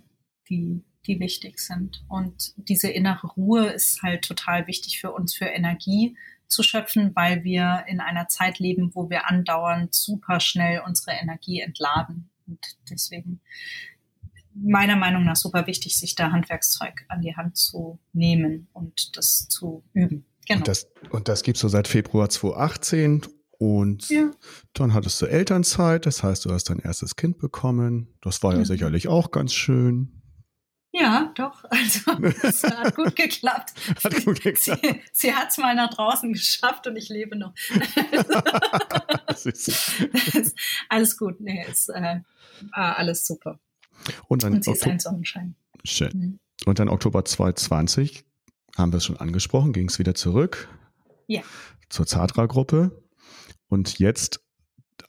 [0.49, 2.05] die, die wichtig sind.
[2.09, 6.17] Und diese innere Ruhe ist halt total wichtig für uns, für Energie
[6.49, 11.61] zu schöpfen, weil wir in einer Zeit leben, wo wir andauernd super schnell unsere Energie
[11.61, 12.31] entladen.
[12.47, 13.41] Und deswegen
[14.55, 19.49] meiner Meinung nach super wichtig, sich da Handwerkszeug an die Hand zu nehmen und das
[19.49, 20.25] zu üben.
[20.47, 20.61] Genau.
[20.61, 23.27] Und das, und das gibst du seit Februar 2018
[23.59, 24.31] und ja.
[24.75, 28.15] dann hattest du Elternzeit, das heißt, du hast dein erstes Kind bekommen.
[28.21, 28.67] Das war ja, ja mhm.
[28.67, 30.17] sicherlich auch ganz schön.
[30.93, 31.65] Ja, doch.
[31.71, 33.75] Also es hat gut geklappt.
[34.05, 34.81] hat gut geklappt.
[34.83, 37.53] Sie, sie hat es mal nach draußen geschafft und ich lebe noch.
[40.89, 41.41] alles gut.
[41.41, 42.21] Nee, ist äh,
[42.73, 43.59] alles super.
[44.29, 45.57] Und, dann und sie ist ein Sonnenschein.
[45.85, 46.11] Schön.
[46.15, 46.39] Mhm.
[46.65, 48.25] Und dann Oktober 2020
[48.77, 50.69] haben wir es schon angesprochen, ging es wieder zurück.
[51.27, 51.43] Ja.
[51.89, 53.03] Zur Zadra-Gruppe.
[53.69, 54.41] Und jetzt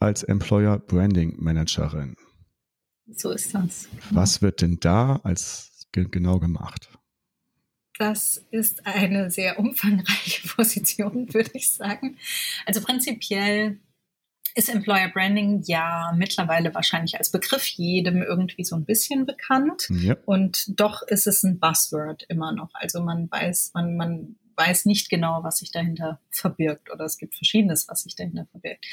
[0.00, 2.14] als Employer Branding Managerin.
[3.06, 3.88] So ist das.
[4.10, 6.90] Was wird denn da als genau gemacht?
[7.98, 12.16] Das ist eine sehr umfangreiche Position, würde ich sagen.
[12.64, 13.80] Also prinzipiell
[14.54, 19.88] ist Employer Branding ja mittlerweile wahrscheinlich als Begriff jedem irgendwie so ein bisschen bekannt.
[19.90, 20.16] Ja.
[20.26, 22.70] Und doch ist es ein Buzzword immer noch.
[22.74, 27.36] Also man weiß, man, man weiß nicht genau, was sich dahinter verbirgt oder es gibt
[27.36, 28.84] Verschiedenes, was sich dahinter verbirgt.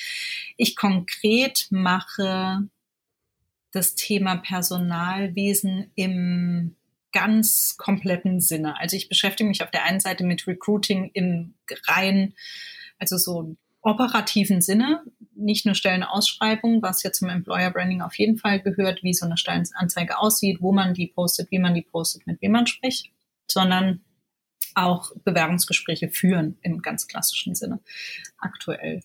[0.57, 2.69] Ich konkret mache
[3.71, 6.75] das Thema Personalwesen im
[7.11, 8.79] ganz kompletten Sinne.
[8.79, 11.55] Also ich beschäftige mich auf der einen Seite mit Recruiting im
[11.87, 12.33] rein,
[12.99, 15.03] also so operativen Sinne,
[15.35, 19.37] nicht nur Stellenausschreibungen, was ja zum Employer Branding auf jeden Fall gehört, wie so eine
[19.37, 23.11] Stellenanzeige aussieht, wo man die postet, wie man die postet, mit wem man spricht,
[23.49, 24.03] sondern
[24.73, 27.79] auch Bewerbungsgespräche führen im ganz klassischen Sinne
[28.39, 29.01] aktuell.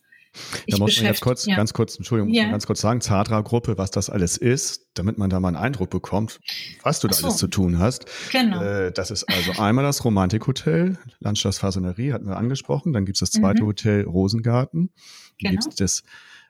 [0.69, 1.57] Da muss man jetzt kurz, ja.
[1.57, 2.51] ganz kurz, Entschuldigung, ja.
[2.51, 6.41] ganz kurz sagen, Zadra-Gruppe, was das alles ist, damit man da mal einen Eindruck bekommt,
[6.83, 7.27] was du da so.
[7.27, 8.07] alles zu tun hast.
[8.31, 8.63] Genau.
[8.63, 13.31] Äh, das ist also einmal das Romantikhotel, Landschaftsfasonerie hatten wir angesprochen, dann gibt es das
[13.31, 13.69] zweite mhm.
[13.69, 15.51] Hotel Rosengarten, dann genau.
[15.51, 16.03] gibt es das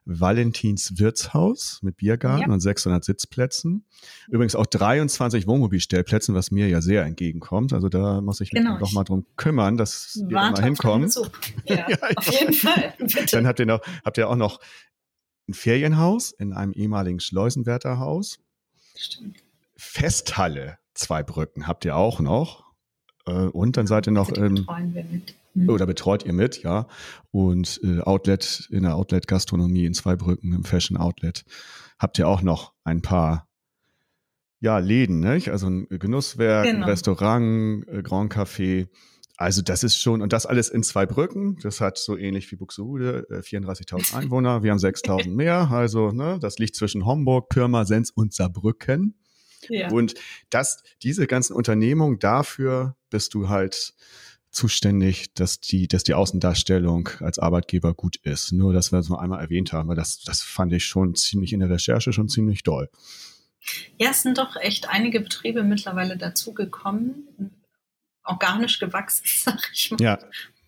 [0.04, 2.52] Valentins Wirtshaus mit Biergarten ja.
[2.52, 3.84] und 600 Sitzplätzen.
[4.28, 7.72] Übrigens auch 23 Wohnmobilstellplätzen, was mir ja sehr entgegenkommt.
[7.72, 8.78] Also da muss ich mich genau.
[8.78, 11.10] noch mal drum kümmern, dass wir da mal hinkommen.
[11.64, 12.94] Ja, ja, auf jeden Fall.
[12.98, 13.26] Bitte.
[13.32, 14.60] Dann habt ihr noch, habt ihr auch noch
[15.48, 18.38] ein Ferienhaus in einem ehemaligen Schleusenwärterhaus.
[18.96, 19.36] Stimmt.
[19.76, 22.64] Festhalle, zwei Brücken habt ihr auch noch.
[23.26, 24.66] Äh, und dann seid ihr noch im,
[25.54, 25.68] Mhm.
[25.68, 26.86] Oder betreut ihr mit, ja.
[27.30, 31.44] Und äh, Outlet, in der Outlet-Gastronomie in Zweibrücken, im Fashion Outlet,
[31.98, 33.48] habt ihr auch noch ein paar
[34.60, 35.50] ja, Läden, nicht?
[35.50, 36.84] Also ein Genusswerk, genau.
[36.84, 38.88] ein Restaurant, äh, Grand Café.
[39.36, 41.56] Also das ist schon, und das alles in zwei Brücken.
[41.62, 44.62] Das hat so ähnlich wie Buxtehude, äh, 34.000 Einwohner.
[44.62, 45.70] Wir haben 6.000 mehr.
[45.70, 49.14] Also ne, das liegt zwischen Homburg, Pirmasens und Saarbrücken.
[49.68, 49.90] Ja.
[49.90, 50.14] Und
[50.50, 53.94] das, diese ganzen Unternehmungen, dafür bist du halt
[54.50, 58.52] zuständig, dass die, dass die Außendarstellung als Arbeitgeber gut ist.
[58.52, 61.52] Nur, dass wir es nur einmal erwähnt haben, weil das, das fand ich schon ziemlich
[61.52, 62.90] in der Recherche schon ziemlich doll.
[63.98, 67.60] Ja, es sind doch echt einige Betriebe mittlerweile dazugekommen,
[68.24, 70.00] organisch gewachsen, sag ich mal.
[70.00, 70.18] Ja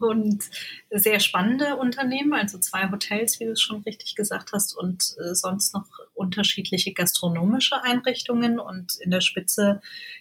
[0.02, 0.44] und
[0.90, 5.34] sehr spannende Unternehmen, also zwei Hotels, wie du es schon richtig gesagt hast, und äh,
[5.34, 8.58] sonst noch unterschiedliche gastronomische Einrichtungen.
[8.58, 9.80] Und in der Spitze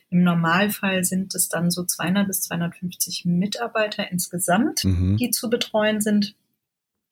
[0.09, 5.17] im Normalfall sind es dann so 200 bis 250 Mitarbeiter insgesamt, mhm.
[5.17, 6.35] die zu betreuen sind.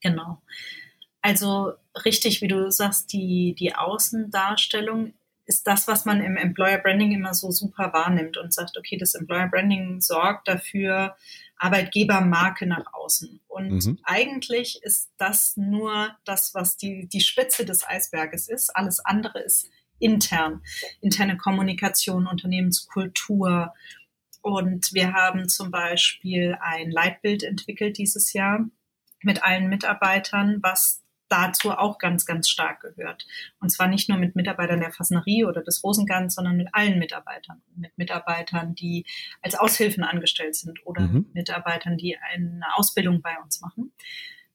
[0.01, 0.41] Genau.
[1.21, 1.73] Also
[2.05, 5.13] richtig, wie du sagst, die, die Außendarstellung
[5.49, 9.15] ist das, was man im Employer Branding immer so super wahrnimmt und sagt, okay, das
[9.15, 11.15] Employer Branding sorgt dafür,
[11.59, 13.41] Arbeitgebermarke nach außen.
[13.47, 13.99] Und mhm.
[14.03, 18.75] eigentlich ist das nur das, was die, die Spitze des Eisberges ist.
[18.75, 19.69] Alles andere ist
[19.99, 20.61] intern.
[21.01, 23.73] Interne Kommunikation, Unternehmenskultur.
[24.41, 28.65] Und wir haben zum Beispiel ein Leitbild entwickelt dieses Jahr
[29.21, 33.25] mit allen Mitarbeitern, was dazu auch ganz, ganz stark gehört.
[33.59, 37.61] Und zwar nicht nur mit Mitarbeitern der Fasnerie oder des Rosengans, sondern mit allen Mitarbeitern.
[37.75, 39.05] Mit Mitarbeitern, die
[39.41, 41.29] als Aushilfen angestellt sind oder mhm.
[41.33, 43.93] Mitarbeitern, die eine Ausbildung bei uns machen.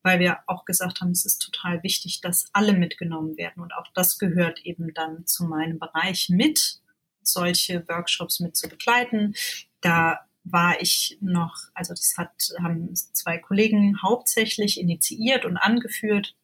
[0.02, 3.62] Weil wir auch gesagt haben, es ist total wichtig, dass alle mitgenommen werden.
[3.62, 6.80] Und auch das gehört eben dann zu meinem Bereich mit,
[7.22, 9.34] solche Workshops mit zu begleiten.
[9.80, 12.32] Da war ich noch, also das hat,
[12.62, 16.34] haben zwei Kollegen hauptsächlich initiiert und angeführt.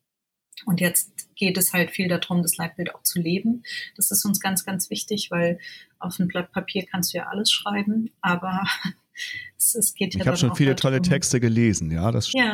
[0.67, 3.63] Und jetzt geht es halt viel darum, das Leitbild auch zu leben.
[3.97, 5.59] Das ist uns ganz, ganz wichtig, weil
[5.99, 8.65] auf ein Blatt Papier kannst du ja alles schreiben, aber
[9.57, 12.29] es, es geht ja Ich habe schon viele halt tolle um, Texte gelesen, ja, das
[12.29, 12.45] stimmt.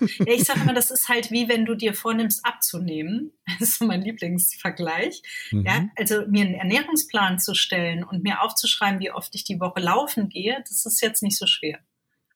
[0.00, 3.32] Ja, ja ich sage immer, das ist halt wie wenn du dir vornimmst abzunehmen.
[3.60, 5.22] Das ist mein Lieblingsvergleich.
[5.50, 5.64] Mhm.
[5.66, 9.80] Ja, also mir einen Ernährungsplan zu stellen und mir aufzuschreiben, wie oft ich die Woche
[9.80, 11.78] laufen gehe, das ist jetzt nicht so schwer.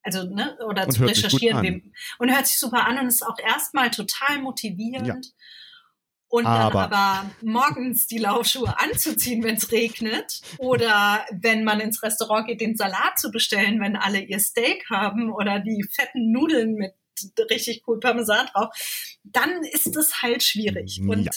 [0.02, 1.92] Also, ne, oder und zu recherchieren.
[2.18, 5.26] Und hört sich super an und ist auch erstmal total motivierend.
[5.26, 5.32] Ja.
[6.30, 6.88] Und aber.
[6.88, 10.40] dann aber morgens die Laufschuhe anzuziehen, wenn es regnet.
[10.58, 15.32] Oder wenn man ins Restaurant geht, den Salat zu bestellen, wenn alle ihr Steak haben
[15.32, 16.92] oder die fetten Nudeln mit
[17.50, 18.68] richtig cool Parmesan drauf,
[19.24, 21.00] dann ist es halt schwierig.
[21.06, 21.32] Und ja.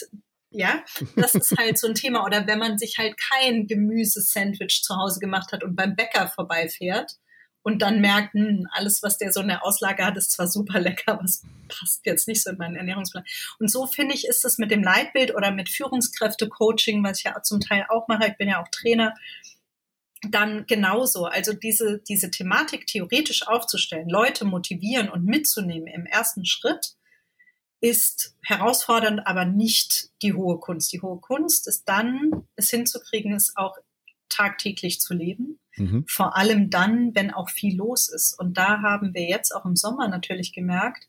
[0.54, 0.84] Ja,
[1.16, 2.26] das ist halt so ein Thema.
[2.26, 7.12] Oder wenn man sich halt kein Gemüsesandwich zu Hause gemacht hat und beim Bäcker vorbeifährt
[7.62, 10.80] und dann merkt, hm, alles, was der so in der Auslage hat, ist zwar super
[10.80, 13.24] lecker, aber es passt jetzt nicht so in meinen Ernährungsplan.
[13.58, 17.42] Und so finde ich, ist es mit dem Leitbild oder mit Führungskräfte-Coaching, was ich ja
[17.42, 19.14] zum Teil auch mache, ich bin ja auch Trainer,
[20.30, 21.26] dann genauso.
[21.26, 26.94] Also diese, diese Thematik theoretisch aufzustellen, Leute motivieren und mitzunehmen im ersten Schritt,
[27.80, 30.92] ist herausfordernd, aber nicht die hohe Kunst.
[30.92, 33.76] Die hohe Kunst ist dann, es hinzukriegen, es auch
[34.32, 36.04] tagtäglich zu leben Mhm.
[36.06, 38.38] Vor allem dann, wenn auch viel los ist.
[38.38, 41.08] Und da haben wir jetzt auch im Sommer natürlich gemerkt,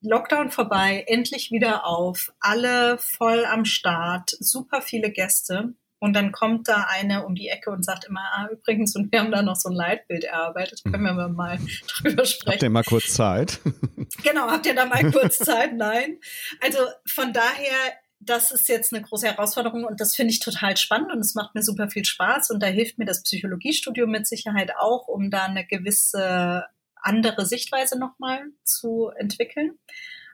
[0.00, 5.74] Lockdown vorbei, endlich wieder auf, alle voll am Start, super viele Gäste.
[6.00, 9.20] Und dann kommt da eine um die Ecke und sagt immer, ah, übrigens, und wir
[9.20, 11.60] haben da noch so ein Leitbild erarbeitet, können wir mal
[12.02, 12.54] drüber sprechen.
[12.54, 13.60] Habt ihr mal kurz Zeit?
[14.24, 15.76] genau, habt ihr da mal kurz Zeit?
[15.76, 16.18] Nein.
[16.60, 17.92] Also von daher
[18.24, 21.54] das ist jetzt eine große Herausforderung und das finde ich total spannend und es macht
[21.54, 25.44] mir super viel Spaß und da hilft mir das Psychologiestudium mit Sicherheit auch, um da
[25.44, 29.78] eine gewisse andere Sichtweise nochmal zu entwickeln.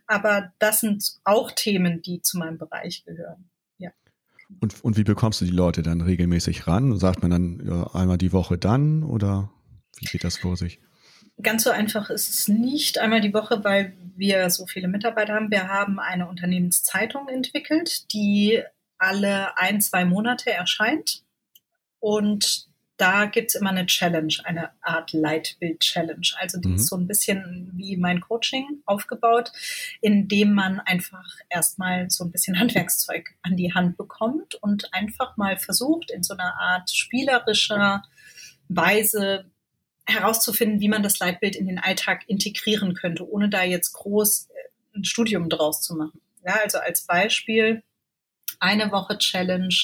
[0.07, 3.51] Aber das sind auch Themen, die zu meinem Bereich gehören.
[3.79, 3.90] Ja.
[4.61, 6.98] Und, und wie bekommst du die Leute dann regelmäßig ran?
[6.98, 9.51] Sagt man dann ja, einmal die Woche dann oder
[9.98, 10.81] wie geht das vor sich?
[11.42, 15.51] Ganz so einfach ist es nicht einmal die Woche, weil wir so viele Mitarbeiter haben.
[15.51, 18.62] Wir haben eine Unternehmenszeitung entwickelt, die
[18.98, 21.22] alle ein, zwei Monate erscheint.
[22.01, 26.27] Und da gibt's immer eine Challenge, eine Art Leitbild-Challenge.
[26.40, 26.74] Also die mhm.
[26.74, 29.53] ist so ein bisschen wie mein Coaching aufgebaut,
[30.01, 35.57] indem man einfach erstmal so ein bisschen Handwerkszeug an die Hand bekommt und einfach mal
[35.59, 38.03] versucht, in so einer Art spielerischer
[38.68, 39.44] Weise
[40.09, 44.99] herauszufinden, wie man das Leitbild in den Alltag integrieren könnte, ohne da jetzt groß äh,
[44.99, 46.21] ein Studium draus zu machen.
[46.44, 47.83] Ja, also als Beispiel
[48.59, 49.75] eine Woche Challenge.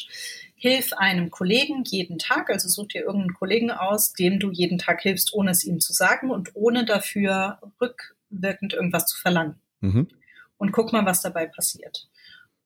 [0.57, 5.03] Hilf einem Kollegen jeden Tag, also such dir irgendeinen Kollegen aus, dem du jeden Tag
[5.03, 9.57] hilfst, ohne es ihm zu sagen und ohne dafür rückwirkend irgendwas zu verlangen.
[9.81, 10.09] Mhm.
[10.57, 12.09] Und guck mal, was dabei passiert.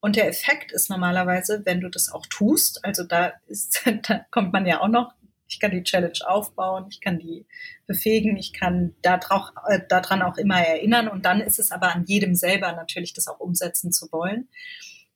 [0.01, 4.53] Und der Effekt ist normalerweise, wenn du das auch tust, also da ist, da kommt
[4.53, 5.13] man ja auch noch
[5.49, 7.47] ich kann die Challenge aufbauen, ich kann die
[7.87, 12.05] befähigen, ich kann daran, äh, daran auch immer erinnern und dann ist es aber an
[12.07, 14.49] jedem selber natürlich, das auch umsetzen zu wollen.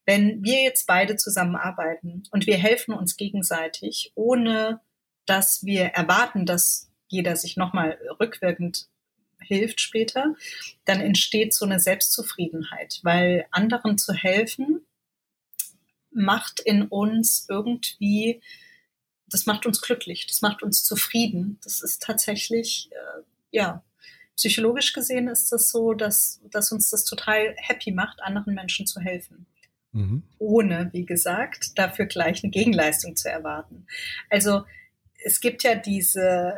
[0.04, 4.80] Wenn wir jetzt beide zusammenarbeiten und wir helfen uns gegenseitig, ohne
[5.26, 8.88] dass wir erwarten, dass jeder sich nochmal rückwirkend
[9.38, 10.34] hilft später,
[10.84, 14.84] dann entsteht so eine Selbstzufriedenheit, weil anderen zu helfen
[16.10, 18.42] macht in uns irgendwie
[19.32, 21.58] das macht uns glücklich, das macht uns zufrieden.
[21.64, 23.84] Das ist tatsächlich, äh, ja,
[24.36, 29.00] psychologisch gesehen ist das so, dass, dass uns das total happy macht, anderen Menschen zu
[29.00, 29.46] helfen.
[29.92, 30.22] Mhm.
[30.38, 33.86] Ohne, wie gesagt, dafür gleich eine Gegenleistung zu erwarten.
[34.30, 34.64] Also
[35.24, 36.54] es gibt ja diese,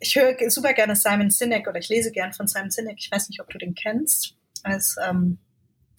[0.00, 2.96] ich höre super gerne Simon Sinek oder ich lese gern von Simon Sinek.
[2.98, 4.36] Ich weiß nicht, ob du den kennst.
[4.62, 5.38] Als, ähm,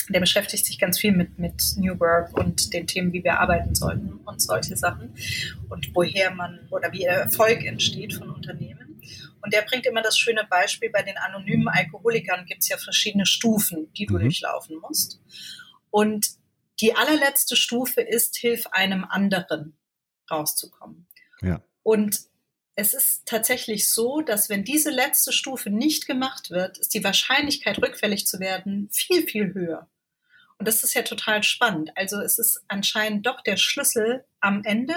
[0.10, 3.74] der beschäftigt sich ganz viel mit, mit New Work und den Themen, wie wir arbeiten
[3.74, 5.16] sollten und solche Sachen
[5.70, 9.02] und woher man oder wie Erfolg entsteht von Unternehmen.
[9.42, 13.26] Und der bringt immer das schöne Beispiel, bei den anonymen Alkoholikern gibt es ja verschiedene
[13.26, 14.22] Stufen, die du mhm.
[14.22, 15.20] durchlaufen musst.
[15.92, 16.28] Und
[16.82, 19.78] die allerletzte Stufe ist, hilf einem anderen
[20.30, 21.08] rauszukommen.
[21.42, 21.64] Ja.
[21.84, 22.20] Und
[22.76, 27.78] es ist tatsächlich so, dass wenn diese letzte Stufe nicht gemacht wird, ist die Wahrscheinlichkeit,
[27.78, 29.90] rückfällig zu werden, viel, viel höher.
[30.58, 31.92] Und das ist ja total spannend.
[31.96, 34.96] Also es ist anscheinend doch der Schlüssel am Ende,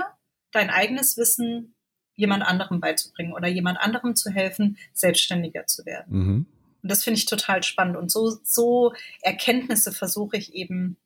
[0.53, 1.75] dein eigenes Wissen
[2.14, 6.18] jemand anderem beizubringen oder jemand anderem zu helfen, selbstständiger zu werden.
[6.18, 6.47] Mhm.
[6.83, 7.97] Und das finde ich total spannend.
[7.97, 8.92] Und so, so
[9.23, 10.97] Erkenntnisse versuche ich eben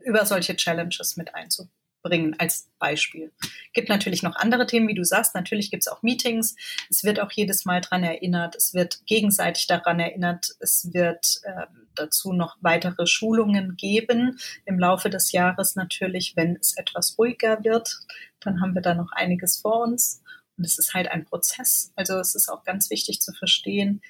[0.00, 3.32] über solche Challenges mit einzubringen bringen als Beispiel.
[3.72, 5.34] Gibt natürlich noch andere Themen, wie du sagst.
[5.34, 6.56] Natürlich gibt es auch Meetings.
[6.90, 8.56] Es wird auch jedes Mal daran erinnert.
[8.56, 10.54] Es wird gegenseitig daran erinnert.
[10.60, 16.76] Es wird äh, dazu noch weitere Schulungen geben im Laufe des Jahres natürlich, wenn es
[16.76, 18.00] etwas ruhiger wird.
[18.40, 20.22] Dann haben wir da noch einiges vor uns.
[20.58, 21.92] Und es ist halt ein Prozess.
[21.96, 24.02] Also es ist auch ganz wichtig zu verstehen,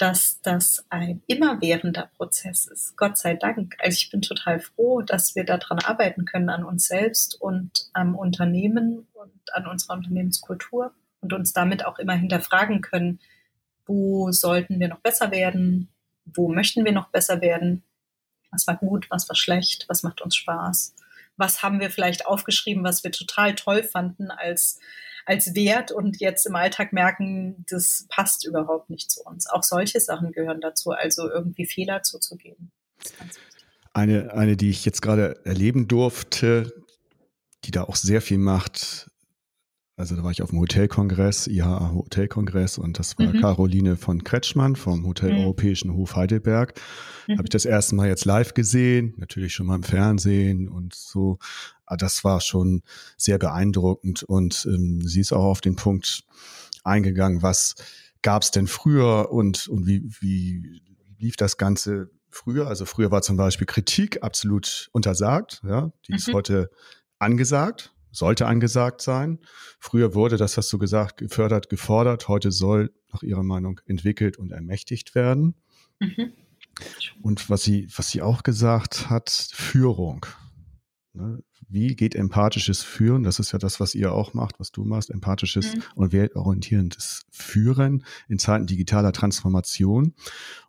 [0.00, 2.96] dass das ein immerwährender Prozess ist.
[2.96, 3.76] Gott sei Dank.
[3.80, 8.14] Also ich bin total froh, dass wir daran arbeiten können, an uns selbst und am
[8.14, 13.20] Unternehmen und an unserer Unternehmenskultur und uns damit auch immer hinterfragen können,
[13.84, 15.90] wo sollten wir noch besser werden,
[16.24, 17.82] wo möchten wir noch besser werden,
[18.50, 20.94] was war gut, was war schlecht, was macht uns Spaß,
[21.36, 24.80] was haben wir vielleicht aufgeschrieben, was wir total toll fanden als
[25.30, 29.48] als Wert und jetzt im Alltag merken, das passt überhaupt nicht zu uns.
[29.48, 32.72] Auch solche Sachen gehören dazu, also irgendwie Fehler zuzugeben.
[33.92, 36.72] Eine, eine, die ich jetzt gerade erleben durfte,
[37.64, 39.08] die da auch sehr viel macht,
[40.00, 43.40] also da war ich auf dem Hotelkongress, IHA Hotelkongress und das war mhm.
[43.40, 45.40] Caroline von Kretschmann vom Hotel mhm.
[45.40, 46.72] Europäischen Hof Heidelberg.
[47.28, 47.34] Mhm.
[47.34, 51.38] Habe ich das erste Mal jetzt live gesehen, natürlich schon mal im Fernsehen und so.
[51.90, 52.82] Aber das war schon
[53.16, 56.22] sehr beeindruckend und ähm, sie ist auch auf den Punkt
[56.84, 57.74] eingegangen, was
[58.22, 60.82] gab es denn früher und, und wie, wie
[61.18, 62.68] lief das Ganze früher?
[62.68, 66.34] Also früher war zum Beispiel Kritik absolut untersagt, ja, die ist mhm.
[66.34, 66.70] heute
[67.18, 69.38] angesagt sollte angesagt sein.
[69.78, 72.26] Früher wurde das, hast du gesagt, gefördert, gefordert.
[72.26, 75.54] Heute soll nach ihrer Meinung entwickelt und ermächtigt werden.
[76.00, 76.32] Mhm.
[77.22, 80.26] Und was sie, was sie auch gesagt hat, Führung.
[81.12, 81.42] Ne?
[81.68, 83.22] Wie geht empathisches Führen?
[83.22, 85.82] Das ist ja das, was ihr auch macht, was du machst, empathisches mhm.
[85.94, 90.14] und wertorientierendes Führen in Zeiten digitaler Transformation.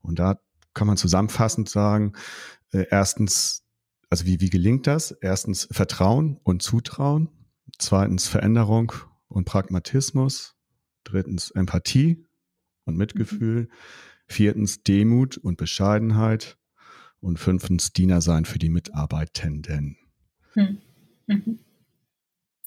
[0.01, 0.39] Und da
[0.73, 2.13] kann man zusammenfassend sagen,
[2.71, 3.61] äh, erstens
[4.11, 5.11] also wie, wie gelingt das?
[5.11, 7.29] Erstens Vertrauen und Zutrauen.
[7.79, 8.91] Zweitens Veränderung
[9.29, 10.57] und Pragmatismus.
[11.05, 12.27] Drittens Empathie
[12.83, 13.61] und Mitgefühl.
[13.61, 13.67] Mhm.
[14.27, 16.57] Viertens Demut und Bescheidenheit.
[17.21, 20.00] Und fünftens Diener sein für die Mitarbeitenden.
[20.55, 20.81] Mhm.
[21.27, 21.59] Mhm.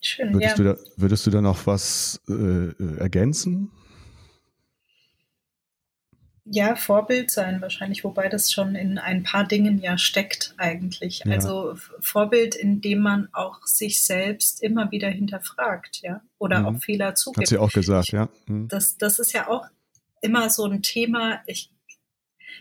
[0.01, 0.65] Schön, würdest, ja.
[0.65, 3.71] du da, würdest du da noch was äh, äh ergänzen?
[6.47, 11.23] Ja, Vorbild sein wahrscheinlich, wobei das schon in ein paar Dingen ja steckt eigentlich.
[11.25, 11.33] Ja.
[11.33, 16.67] Also Vorbild, indem man auch sich selbst immer wieder hinterfragt, ja, oder mhm.
[16.67, 17.47] auch Fehler zugibt.
[17.47, 18.29] Hat sie auch gesagt, ja.
[18.47, 18.69] Mhm.
[18.69, 19.67] Das, das ist ja auch
[20.21, 21.41] immer so ein Thema.
[21.47, 21.71] Ich,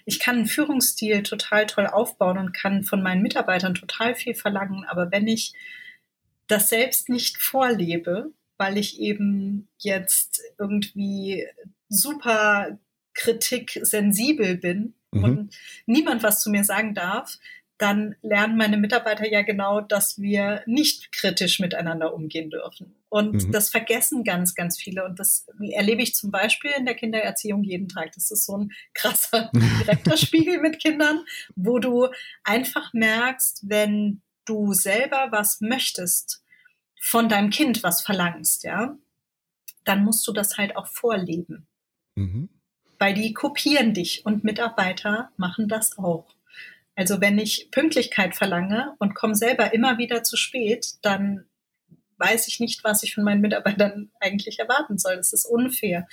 [0.06, 4.86] ich kann einen Führungsstil total toll aufbauen und kann von meinen Mitarbeitern total viel verlangen,
[4.86, 5.54] aber wenn ich
[6.48, 11.48] das selbst nicht vorlebe, weil ich eben jetzt irgendwie
[11.90, 12.78] super
[13.14, 15.24] Kritik sensibel bin mhm.
[15.24, 17.38] und niemand was zu mir sagen darf,
[17.78, 22.96] dann lernen meine Mitarbeiter ja genau, dass wir nicht kritisch miteinander umgehen dürfen.
[23.14, 23.52] Und mhm.
[23.52, 25.06] das vergessen ganz, ganz viele.
[25.06, 28.12] Und das erlebe ich zum Beispiel in der Kindererziehung jeden Tag.
[28.14, 31.24] Das ist so ein krasser direkter Spiegel mit Kindern,
[31.56, 32.08] wo du
[32.44, 36.44] einfach merkst, wenn du selber was möchtest,
[37.00, 38.98] von deinem Kind was verlangst, ja,
[39.84, 41.68] dann musst du das halt auch vorleben.
[42.16, 42.50] Mhm
[43.00, 46.34] weil die kopieren dich und Mitarbeiter machen das auch.
[46.96, 51.44] Also wenn ich Pünktlichkeit verlange und komme selber immer wieder zu spät, dann
[52.18, 55.18] weiß ich nicht, was ich von meinen Mitarbeitern eigentlich erwarten soll.
[55.18, 56.08] Das ist unfair.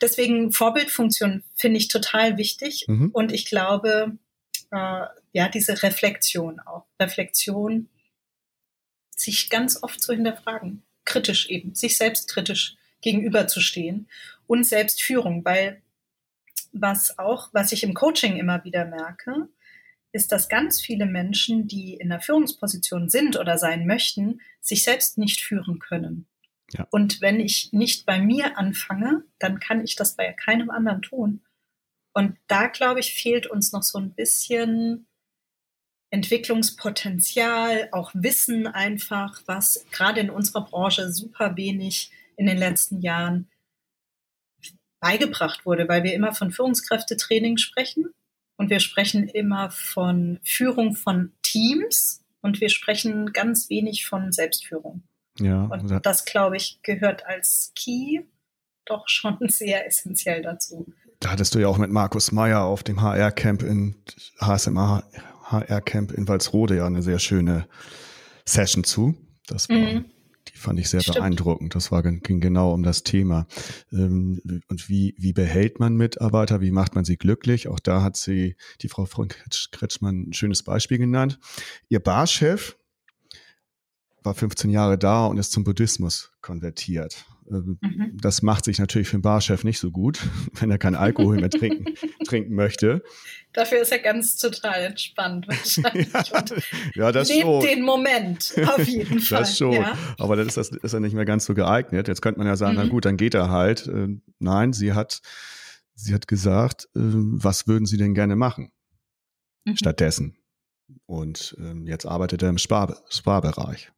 [0.00, 3.10] Deswegen Vorbildfunktion finde ich total wichtig mhm.
[3.12, 4.18] und ich glaube,
[4.70, 6.86] äh, ja, diese Reflexion auch.
[7.00, 7.88] Reflexion,
[9.16, 14.08] sich ganz oft zu hinterfragen, kritisch eben, sich selbst kritisch gegenüberzustehen
[14.46, 15.82] und Selbstführung, weil
[16.72, 19.48] was auch, was ich im Coaching immer wieder merke,
[20.14, 25.18] ist, dass ganz viele Menschen, die in der Führungsposition sind oder sein möchten, sich selbst
[25.18, 26.26] nicht führen können.
[26.70, 26.86] Ja.
[26.92, 31.42] Und wenn ich nicht bei mir anfange, dann kann ich das bei keinem anderen tun.
[32.12, 35.08] Und da, glaube ich, fehlt uns noch so ein bisschen
[36.10, 43.50] Entwicklungspotenzial, auch Wissen einfach, was gerade in unserer Branche super wenig in den letzten Jahren
[45.00, 48.14] beigebracht wurde, weil wir immer von Führungskräftetraining sprechen
[48.56, 55.02] und wir sprechen immer von Führung von Teams und wir sprechen ganz wenig von Selbstführung.
[55.38, 55.64] Ja.
[55.64, 58.20] Und das, glaube ich, gehört als Key
[58.84, 60.86] doch schon sehr essentiell dazu.
[61.20, 63.96] Da hattest du ja auch mit Markus Meyer auf dem HR-Camp in
[64.40, 65.04] HSMA
[65.44, 67.66] HR-Camp in Walsrode ja eine sehr schöne
[68.44, 69.14] Session zu.
[69.46, 70.04] Das war, mhm.
[70.48, 71.18] Die fand ich sehr Stimmt.
[71.18, 71.74] beeindruckend.
[71.74, 73.46] Das war, ging genau um das Thema.
[73.92, 76.60] Ähm, und wie, wie behält man Mitarbeiter?
[76.60, 77.68] Wie macht man sie glücklich?
[77.68, 81.38] Auch da hat sie, die Frau von Kretschmann, ein schönes Beispiel genannt.
[81.88, 82.76] Ihr Barchef
[84.22, 87.26] war 15 Jahre da und ist zum Buddhismus konvertiert.
[87.50, 88.16] Ähm, mhm.
[88.20, 90.20] Das macht sich natürlich für den Barchef nicht so gut,
[90.54, 93.02] wenn er keinen Alkohol mehr trinken, trinken möchte.
[93.52, 96.12] Dafür ist er ganz total entspannt wahrscheinlich.
[96.12, 96.44] ja,
[96.94, 97.62] ja, das lebt schon.
[97.62, 99.40] den Moment, auf jeden Fall.
[99.40, 99.74] Das schon.
[99.74, 99.96] Ja.
[100.18, 102.08] Aber dann ist, das, ist er nicht mehr ganz so geeignet.
[102.08, 102.82] Jetzt könnte man ja sagen, mhm.
[102.82, 103.86] na gut, dann geht er halt.
[103.86, 105.20] Ähm, nein, sie hat,
[105.94, 108.72] sie hat gesagt, ähm, was würden Sie denn gerne machen?
[109.64, 109.76] Mhm.
[109.76, 110.36] Stattdessen.
[111.06, 113.90] Und jetzt arbeitet er im Spar Sparbereich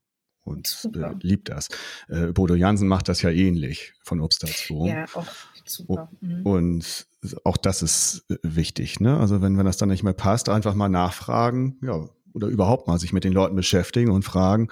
[0.46, 1.68] und äh, liebt das.
[2.08, 4.86] Äh, Bodo Jansen macht das ja ähnlich von Obst dazu.
[4.86, 5.26] Ja, auch
[5.64, 6.10] super.
[6.20, 6.46] Mhm.
[6.46, 7.06] Und
[7.44, 9.00] auch das ist äh, wichtig.
[9.00, 9.18] Ne?
[9.18, 12.98] Also wenn, wenn das dann nicht mehr passt, einfach mal nachfragen, ja, oder überhaupt mal
[12.98, 14.68] sich mit den Leuten beschäftigen und fragen,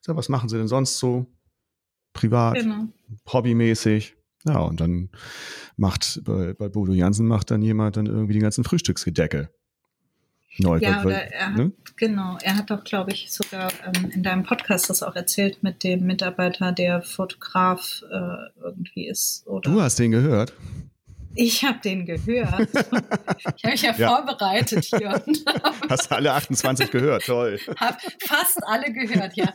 [0.00, 1.26] so, was machen sie denn sonst so
[2.14, 2.86] privat, genau.
[3.30, 4.16] hobbymäßig?
[4.46, 5.10] Ja, und dann
[5.76, 9.50] macht bei, bei Bodo Jansen macht dann jemand dann irgendwie den ganzen Frühstücksgedecke
[10.56, 10.78] neu.
[10.78, 11.64] Ja, oder er ne?
[11.64, 15.62] hat, genau, er hat doch, glaube ich, sogar ähm, in deinem Podcast das auch erzählt
[15.62, 19.46] mit dem Mitarbeiter, der Fotograf äh, irgendwie ist.
[19.46, 19.70] Oder?
[19.70, 20.52] Du hast den gehört?
[21.34, 22.68] Ich habe den gehört.
[23.56, 25.22] Ich habe mich ja, ja, vorbereitet hier.
[25.88, 27.58] Hast alle 28 gehört, toll.
[27.78, 29.54] Hab fast alle gehört, ja.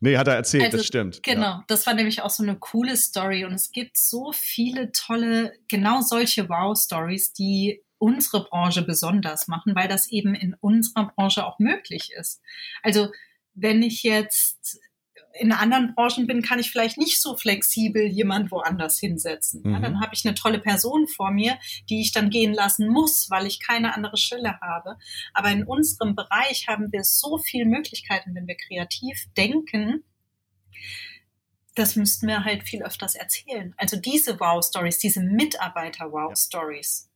[0.00, 1.22] Nee, hat er erzählt, also, das stimmt.
[1.22, 1.64] Genau, ja.
[1.68, 6.02] das war nämlich auch so eine coole Story und es gibt so viele tolle, genau
[6.02, 12.10] solche Wow-Stories, die unsere Branche besonders machen, weil das eben in unserer Branche auch möglich
[12.18, 12.42] ist.
[12.82, 13.12] Also
[13.54, 14.80] wenn ich jetzt
[15.38, 19.62] in anderen Branchen bin, kann ich vielleicht nicht so flexibel jemand woanders hinsetzen.
[19.62, 19.72] Mhm.
[19.72, 21.56] Ja, dann habe ich eine tolle Person vor mir,
[21.88, 24.96] die ich dann gehen lassen muss, weil ich keine andere Stelle habe.
[25.32, 30.02] Aber in unserem Bereich haben wir so viele Möglichkeiten, wenn wir kreativ denken.
[31.76, 33.74] Das müssten wir halt viel öfters erzählen.
[33.76, 37.11] Also diese Wow-Stories, diese Mitarbeiter-Wow-Stories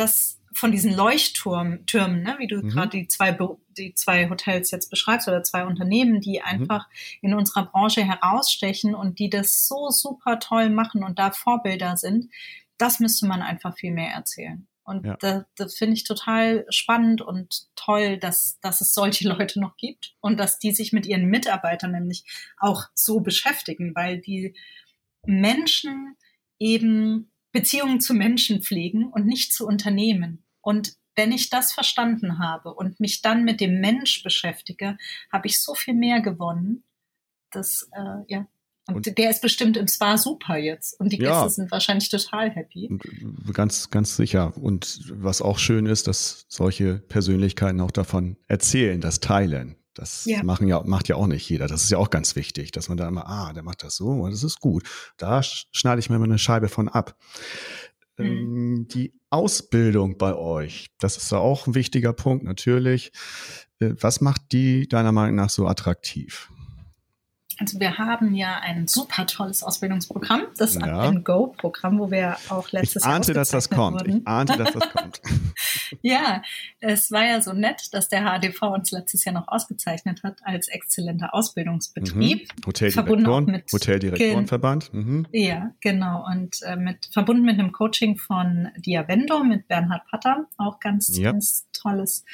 [0.00, 1.84] das von diesen Leuchttürmen,
[2.22, 2.70] ne, wie du mhm.
[2.70, 3.38] gerade die zwei,
[3.78, 6.44] die zwei Hotels jetzt beschreibst oder zwei Unternehmen, die mhm.
[6.44, 7.30] einfach mhm.
[7.30, 12.30] in unserer Branche herausstechen und die das so super toll machen und da Vorbilder sind,
[12.78, 14.66] das müsste man einfach viel mehr erzählen.
[14.82, 15.16] Und ja.
[15.20, 20.16] das, das finde ich total spannend und toll, dass, dass es solche Leute noch gibt
[20.20, 22.24] und dass die sich mit ihren Mitarbeitern nämlich
[22.58, 24.56] auch so beschäftigen, weil die
[25.24, 26.16] Menschen
[26.58, 30.44] eben Beziehungen zu Menschen pflegen und nicht zu Unternehmen.
[30.60, 34.96] Und wenn ich das verstanden habe und mich dann mit dem Mensch beschäftige,
[35.32, 36.84] habe ich so viel mehr gewonnen.
[37.50, 38.46] Das, äh, ja.
[38.86, 40.98] Und, und, der ist bestimmt im Spa super jetzt.
[40.98, 42.88] Und die Gäste ja, sind wahrscheinlich total happy.
[43.52, 44.56] Ganz, ganz sicher.
[44.56, 49.76] Und was auch schön ist, dass solche Persönlichkeiten auch davon erzählen, das teilen.
[49.94, 50.42] Das ja.
[50.42, 51.66] machen ja, macht ja auch nicht jeder.
[51.66, 54.08] Das ist ja auch ganz wichtig, dass man da immer, ah, der macht das so,
[54.08, 54.88] und das ist gut.
[55.16, 57.16] Da schneide ich mir mal eine Scheibe von ab.
[58.16, 58.24] Mhm.
[58.24, 63.12] Ähm, die Ausbildung bei euch, das ist ja auch ein wichtiger Punkt, natürlich.
[63.80, 66.50] Äh, was macht die deiner Meinung nach so attraktiv?
[67.60, 71.10] Also wir haben ja ein super tolles Ausbildungsprogramm, das ja.
[71.10, 74.00] Go-Programm, wo wir auch letztes Jahr Ich ahnte, dass das kommt.
[74.00, 74.20] Wurden.
[74.20, 75.20] Ich ahnte, dass das kommt.
[76.00, 76.42] ja,
[76.80, 80.68] es war ja so nett, dass der HDV uns letztes Jahr noch ausgezeichnet hat als
[80.68, 82.48] exzellenter Ausbildungsbetrieb.
[82.48, 82.66] Mhm.
[82.66, 84.94] Hoteldirektoren, mit Hoteldirektorenverband.
[84.94, 85.26] Mhm.
[85.30, 86.26] Ja, genau.
[86.32, 91.32] Und äh, mit verbunden mit einem Coaching von Diavendo mit Bernhard Patter, auch ganz, ja.
[91.32, 92.24] ganz tolles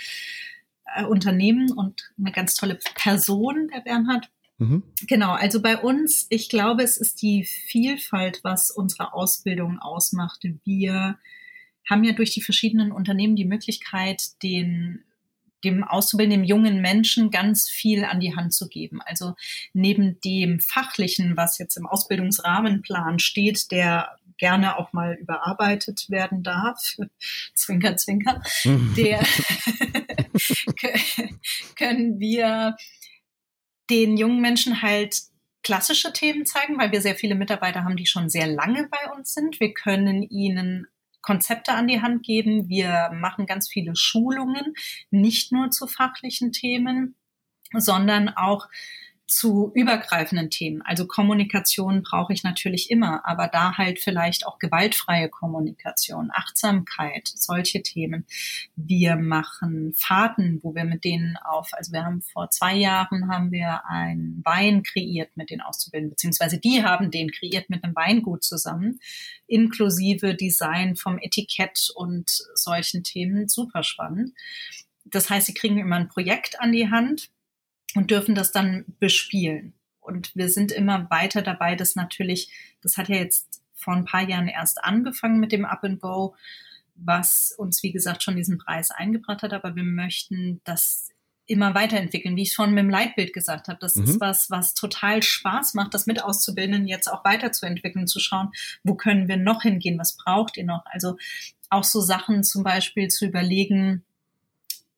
[0.95, 4.31] äh, Unternehmen und eine ganz tolle Person, der Bernhard.
[4.59, 4.83] Mhm.
[5.07, 10.45] Genau, also bei uns, ich glaube, es ist die Vielfalt, was unsere Ausbildung ausmacht.
[10.65, 11.19] Wir
[11.89, 15.05] haben ja durch die verschiedenen Unternehmen die Möglichkeit, den
[15.65, 19.01] dem Auszubildenden, dem jungen Menschen ganz viel an die Hand zu geben.
[19.05, 19.35] Also
[19.73, 26.97] neben dem Fachlichen, was jetzt im Ausbildungsrahmenplan steht, der gerne auch mal überarbeitet werden darf,
[27.55, 28.43] zwinker, zwinker,
[28.97, 29.21] der
[31.77, 32.77] können wir
[33.91, 35.21] den jungen Menschen halt
[35.63, 39.35] klassische Themen zeigen, weil wir sehr viele Mitarbeiter haben, die schon sehr lange bei uns
[39.35, 39.59] sind.
[39.59, 40.87] Wir können ihnen
[41.23, 42.69] Konzepte an die Hand geben.
[42.69, 44.75] Wir machen ganz viele Schulungen,
[45.11, 47.17] nicht nur zu fachlichen Themen,
[47.73, 48.69] sondern auch
[49.27, 50.83] zu übergreifenden Themen.
[50.83, 57.83] Also Kommunikation brauche ich natürlich immer, aber da halt vielleicht auch gewaltfreie Kommunikation, Achtsamkeit, solche
[57.83, 58.25] Themen.
[58.77, 63.51] Wir machen Fahrten, wo wir mit denen auf, also wir haben vor zwei Jahren haben
[63.51, 68.45] wir einen Wein kreiert mit den Auszubildenden, beziehungsweise die haben den kreiert mit einem Weingut
[68.45, 69.01] zusammen,
[69.49, 73.49] inklusive Design vom Etikett und solchen Themen.
[73.49, 74.35] Super spannend.
[75.05, 77.31] Das heißt, sie kriegen immer ein Projekt an die Hand
[77.97, 79.75] und dürfen das dann bespielen.
[80.01, 84.29] Und wir sind immer weiter dabei, das natürlich, das hat ja jetzt vor ein paar
[84.29, 86.37] Jahren erst angefangen mit dem Up and Go,
[86.95, 91.11] was uns, wie gesagt, schon diesen Preis eingebracht hat, aber wir möchten das
[91.47, 93.79] immer weiterentwickeln, wie ich schon mit dem Leitbild gesagt habe.
[93.81, 94.05] Das mhm.
[94.05, 98.51] ist was, was total Spaß macht, das mit auszubilden, jetzt auch weiterzuentwickeln, zu schauen,
[98.83, 100.85] wo können wir noch hingehen, was braucht ihr noch?
[100.87, 101.17] Also
[101.71, 104.05] auch so Sachen zum Beispiel zu überlegen,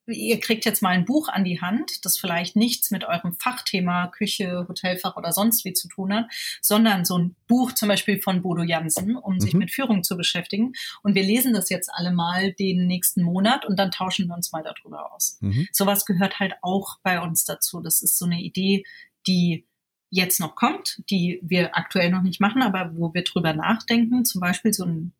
[0.09, 4.09] ihr kriegt jetzt mal ein Buch an die Hand, das vielleicht nichts mit eurem Fachthema
[4.09, 6.27] Küche, Hotelfach oder sonst wie zu tun hat,
[6.61, 9.41] sondern so ein Buch zum Beispiel von Bodo Jansen, um mhm.
[9.41, 10.73] sich mit Führung zu beschäftigen.
[11.03, 14.53] Und wir lesen das jetzt alle mal den nächsten Monat und dann tauschen wir uns
[14.53, 15.39] mal darüber aus.
[15.41, 15.69] Mhm.
[15.73, 17.81] Sowas gehört halt auch bei uns dazu.
[17.81, 18.85] Das ist so eine Idee,
[19.27, 19.67] die
[20.11, 24.41] jetzt noch kommt, die wir aktuell noch nicht machen, aber wo wir drüber nachdenken, zum
[24.41, 25.13] Beispiel so ein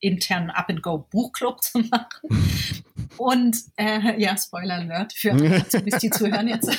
[0.00, 2.30] internen Up-and-Go-Buchclub zu machen.
[3.16, 6.70] Und äh, ja, Spoiler Alert für Azubis, die zuhören jetzt.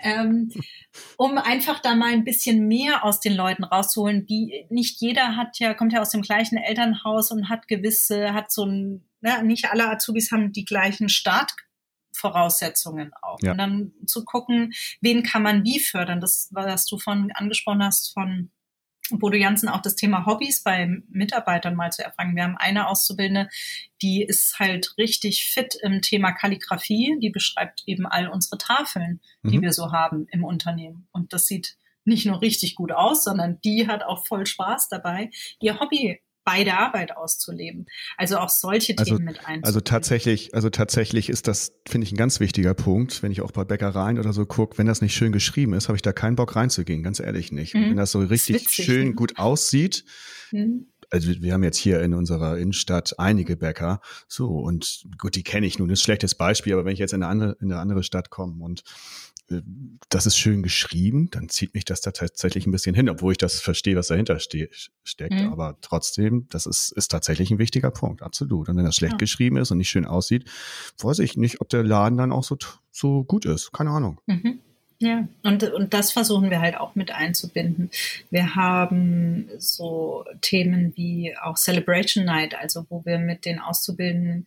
[0.00, 0.50] ähm,
[1.16, 4.26] um einfach da mal ein bisschen mehr aus den Leuten rauszuholen.
[4.26, 8.52] Die, nicht jeder hat ja, kommt ja aus dem gleichen Elternhaus und hat gewisse, hat
[8.52, 13.38] so ein, ne, nicht alle Azubis haben die gleichen Startvoraussetzungen auch.
[13.42, 13.52] Ja.
[13.52, 16.20] Und dann zu gucken, wen kann man wie fördern.
[16.20, 18.50] Das, was du von angesprochen hast, von
[19.10, 22.36] Bodo Jansen auch das Thema Hobbys bei Mitarbeitern mal zu erfragen.
[22.36, 23.48] Wir haben eine Auszubildende,
[24.02, 27.18] die ist halt richtig fit im Thema Kalligrafie.
[27.20, 29.62] Die beschreibt eben all unsere Tafeln, die mhm.
[29.62, 31.08] wir so haben im Unternehmen.
[31.12, 35.30] Und das sieht nicht nur richtig gut aus, sondern die hat auch voll Spaß dabei,
[35.60, 37.86] ihr Hobby bei der Arbeit auszuleben.
[38.16, 39.64] Also auch solche also, Themen mit einzubauen.
[39.64, 43.22] Also tatsächlich, also tatsächlich ist das, finde ich, ein ganz wichtiger Punkt.
[43.22, 45.96] Wenn ich auch bei Bäckereien oder so gucke, wenn das nicht schön geschrieben ist, habe
[45.96, 47.74] ich da keinen Bock reinzugehen, ganz ehrlich nicht.
[47.74, 47.90] Mhm.
[47.90, 49.14] Wenn das so richtig das witzig, schön ne?
[49.14, 50.04] gut aussieht,
[50.52, 55.44] mhm also wir haben jetzt hier in unserer Innenstadt einige Bäcker, so und gut, die
[55.44, 57.56] kenne ich nun, das ist ein schlechtes Beispiel, aber wenn ich jetzt in eine andere,
[57.60, 58.82] in eine andere Stadt komme und
[60.08, 63.38] das ist schön geschrieben, dann zieht mich das da tatsächlich ein bisschen hin, obwohl ich
[63.38, 64.68] das verstehe, was dahinter ste
[65.04, 65.34] steckt.
[65.34, 65.52] Mhm.
[65.52, 68.68] Aber trotzdem, das ist, ist tatsächlich ein wichtiger Punkt, absolut.
[68.68, 69.18] Und wenn das schlecht ja.
[69.18, 70.48] geschrieben ist und nicht schön aussieht,
[71.00, 72.56] weiß ich nicht, ob der Laden dann auch so,
[72.90, 73.72] so gut ist.
[73.72, 74.20] Keine Ahnung.
[74.26, 74.60] Mhm.
[74.98, 77.90] Ja, und, und das versuchen wir halt auch mit einzubinden.
[78.30, 84.46] Wir haben so Themen wie auch Celebration Night, also wo wir mit den Auszubildenden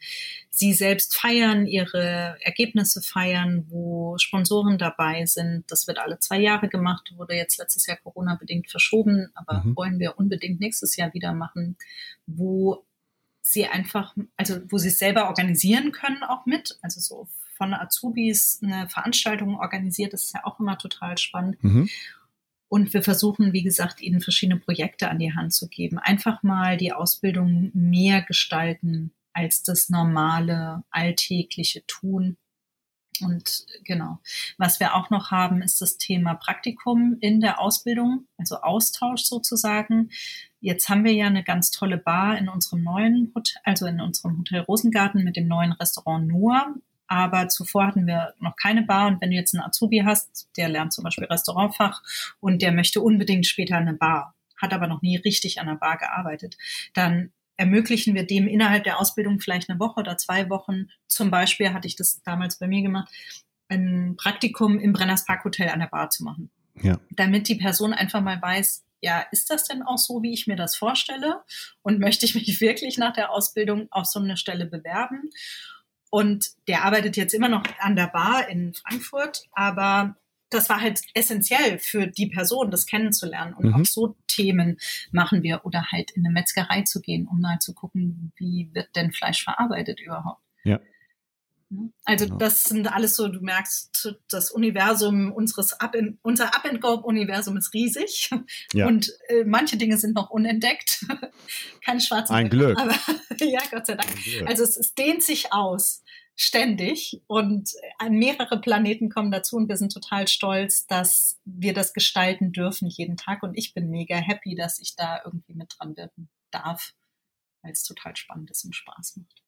[0.49, 5.65] sie selbst feiern, ihre Ergebnisse feiern, wo Sponsoren dabei sind.
[5.67, 9.75] Das wird alle zwei Jahre gemacht, wurde jetzt letztes Jahr Corona-bedingt verschoben, aber mhm.
[9.75, 11.77] wollen wir unbedingt nächstes Jahr wieder machen,
[12.25, 12.83] wo
[13.41, 17.27] sie einfach, also wo sie es selber organisieren können auch mit, also so
[17.59, 20.13] von Azubis eine Veranstaltung organisiert.
[20.13, 21.63] Das ist ja auch immer total spannend.
[21.63, 21.89] Mhm.
[22.69, 25.99] Und wir versuchen, wie gesagt, ihnen verschiedene Projekte an die Hand zu geben.
[25.99, 32.37] Einfach mal die Ausbildung mehr gestalten als das normale, alltägliche Tun.
[33.21, 34.19] Und genau,
[34.57, 40.09] was wir auch noch haben, ist das Thema Praktikum in der Ausbildung, also Austausch sozusagen.
[40.61, 44.37] Jetzt haben wir ja eine ganz tolle Bar in unserem neuen Hotel, also in unserem
[44.37, 46.75] Hotel Rosengarten mit dem neuen Restaurant Noah
[47.09, 50.69] aber zuvor hatten wir noch keine Bar und wenn du jetzt einen Azubi hast, der
[50.69, 52.03] lernt zum Beispiel Restaurantfach
[52.39, 55.97] und der möchte unbedingt später eine Bar, hat aber noch nie richtig an einer Bar
[55.97, 56.55] gearbeitet,
[56.93, 61.73] dann ermöglichen wir dem innerhalb der Ausbildung vielleicht eine Woche oder zwei Wochen, zum Beispiel
[61.73, 63.11] hatte ich das damals bei mir gemacht,
[63.69, 66.51] ein Praktikum im Brenners Park Hotel an der Bar zu machen.
[66.81, 66.99] Ja.
[67.09, 70.55] Damit die Person einfach mal weiß, ja, ist das denn auch so, wie ich mir
[70.55, 71.41] das vorstelle?
[71.81, 75.29] Und möchte ich mich wirklich nach der Ausbildung auf so eine Stelle bewerben?
[76.09, 80.15] Und der arbeitet jetzt immer noch an der Bar in Frankfurt, aber
[80.49, 83.53] das war halt essentiell für die Person, das kennenzulernen.
[83.53, 83.75] Und mhm.
[83.75, 84.77] auch so Themen
[85.11, 88.95] machen wir oder halt in eine Metzgerei zu gehen, um mal zu gucken, wie wird
[88.95, 90.41] denn Fleisch verarbeitet überhaupt.
[90.63, 90.79] Ja.
[91.69, 91.91] Ne?
[92.03, 92.37] Also genau.
[92.37, 96.93] das sind alles so, du merkst, das Universum unseres Up in, unser Up and Go
[96.95, 98.31] Universum ist riesig
[98.73, 98.87] ja.
[98.87, 101.05] und äh, manche Dinge sind noch unentdeckt.
[101.85, 102.77] Kein schwarzen Ein Glück.
[102.77, 102.95] Aber
[103.39, 104.11] ja, Gott sei Dank.
[104.47, 106.03] Also es, es dehnt sich aus.
[106.35, 107.71] ständig und
[108.09, 113.17] mehrere Planeten kommen dazu und wir sind total stolz, dass wir das gestalten dürfen jeden
[113.17, 116.93] Tag und ich bin mega happy, dass ich da irgendwie mit dran wirken darf,
[117.61, 119.43] weil es total spannend ist und Spaß macht.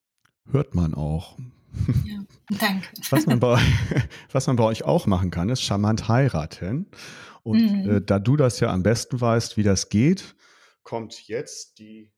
[0.51, 1.37] Hört man auch.
[2.05, 2.19] Ja,
[2.59, 2.87] danke.
[3.09, 3.59] Was man, bei,
[4.31, 6.87] was man bei euch auch machen kann, ist charmant heiraten.
[7.43, 7.97] Und mhm.
[7.97, 10.35] äh, da du das ja am besten weißt, wie das geht,
[10.83, 12.11] kommt jetzt die.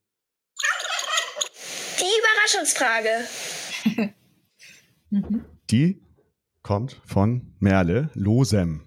[2.00, 4.14] Die Überraschungsfrage.
[5.14, 5.46] Mhm.
[5.70, 6.02] Die
[6.64, 8.82] kommt von Merle Losem.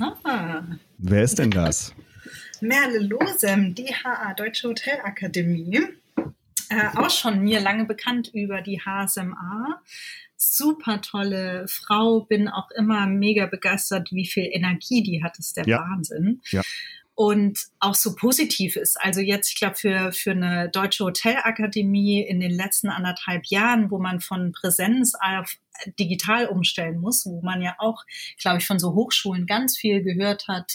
[0.00, 0.62] Ah.
[0.98, 1.94] Wer ist denn das?
[2.60, 5.82] Merle Losem, DHA, Deutsche Hotelakademie.
[6.70, 9.80] Äh, auch schon mir lange bekannt über die HSMA.
[10.36, 15.66] Super tolle Frau, bin auch immer mega begeistert, wie viel Energie die hat, ist der
[15.66, 15.78] ja.
[15.80, 16.40] Wahnsinn.
[16.50, 16.62] Ja
[17.18, 18.96] und auch so positiv ist.
[19.00, 23.98] Also jetzt, ich glaube, für, für eine deutsche Hotelakademie in den letzten anderthalb Jahren, wo
[23.98, 25.56] man von Präsenz auf
[25.98, 28.04] digital umstellen muss, wo man ja auch,
[28.40, 30.74] glaube ich, von so Hochschulen ganz viel gehört hat,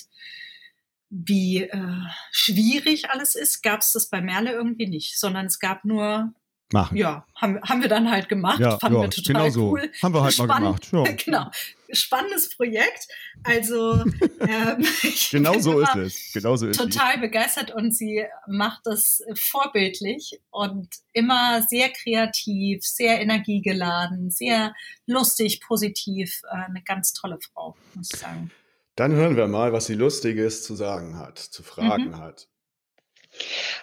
[1.14, 2.02] wie äh,
[2.32, 6.34] schwierig alles ist, gab es das bei Merle irgendwie nicht, sondern es gab nur
[6.72, 6.98] machen.
[6.98, 8.60] Ja, haben, haben wir dann halt gemacht.
[8.60, 9.72] Ja, Fanden ja, wir total genau so.
[9.72, 9.92] cool.
[10.02, 10.90] Haben wir halt Spann mal gemacht.
[10.92, 11.04] Ja.
[11.26, 11.52] Genau.
[11.92, 13.08] Spannendes Projekt.
[13.44, 14.04] Also
[14.40, 14.84] ähm,
[15.30, 16.34] genau so ist es.
[16.34, 17.20] Genau so ist total sie.
[17.22, 24.74] begeistert und sie macht das vorbildlich und immer sehr kreativ, sehr energiegeladen, sehr
[25.06, 26.42] lustig, positiv.
[26.52, 28.50] Äh, eine ganz tolle Frau, muss ich sagen.
[28.96, 32.20] Dann hören wir mal, was sie Lustiges zu sagen hat, zu fragen mhm.
[32.20, 32.48] hat.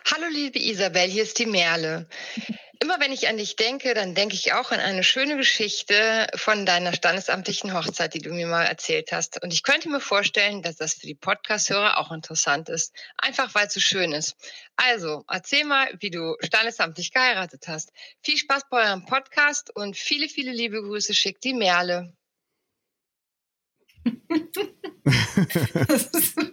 [0.08, 2.08] Hallo liebe Isabel, hier ist die Merle.
[2.82, 6.64] Immer wenn ich an dich denke, dann denke ich auch an eine schöne Geschichte von
[6.64, 9.42] deiner standesamtlichen Hochzeit, die du mir mal erzählt hast.
[9.42, 12.94] Und ich könnte mir vorstellen, dass das für die Podcast-Hörer auch interessant ist.
[13.18, 14.36] Einfach weil es so schön ist.
[14.76, 17.90] Also, erzähl mal, wie du standesamtlich geheiratet hast.
[18.22, 22.14] Viel Spaß bei eurem Podcast und viele, viele liebe Grüße schickt die Merle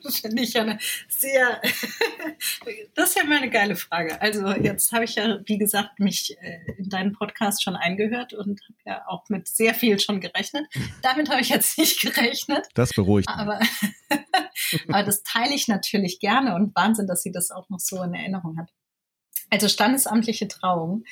[0.02, 1.62] das finde ich ja eine sehr,
[2.96, 4.22] das ist ja mal eine geile Frage.
[4.22, 8.62] Also jetzt habe ich ja, wie gesagt, mich äh, in deinen Podcast schon eingehört und
[8.62, 10.66] habe ja auch mit sehr viel schon gerechnet.
[11.02, 12.68] Damit habe ich jetzt nicht gerechnet.
[12.74, 13.30] Das beruhigt.
[13.30, 13.60] Aber,
[14.88, 18.14] aber das teile ich natürlich gerne und Wahnsinn, dass sie das auch noch so in
[18.14, 18.72] Erinnerung hat.
[19.50, 21.06] Also standesamtliche Trauung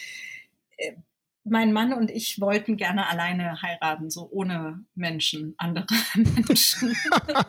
[0.77, 0.93] äh,
[1.45, 5.85] mein Mann und ich wollten gerne alleine heiraten, so ohne Menschen, andere
[6.15, 6.95] Menschen.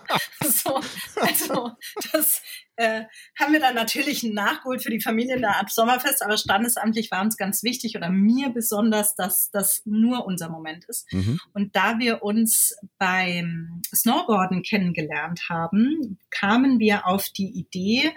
[0.44, 0.80] so,
[1.16, 1.72] also
[2.12, 2.42] das
[2.76, 3.04] äh,
[3.38, 7.38] haben wir dann natürlich nachgeholt für die Familie der Art Sommerfest, aber standesamtlich war uns
[7.38, 11.10] ganz wichtig oder mir besonders, dass das nur unser Moment ist.
[11.12, 11.40] Mhm.
[11.54, 18.12] Und da wir uns beim Snowboarden kennengelernt haben, kamen wir auf die Idee,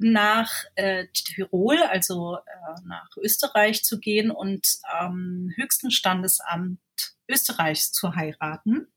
[0.00, 6.78] nach äh, Tirol, also äh, nach Österreich zu gehen und am ähm, höchsten Standesamt
[7.28, 8.88] Österreichs zu heiraten.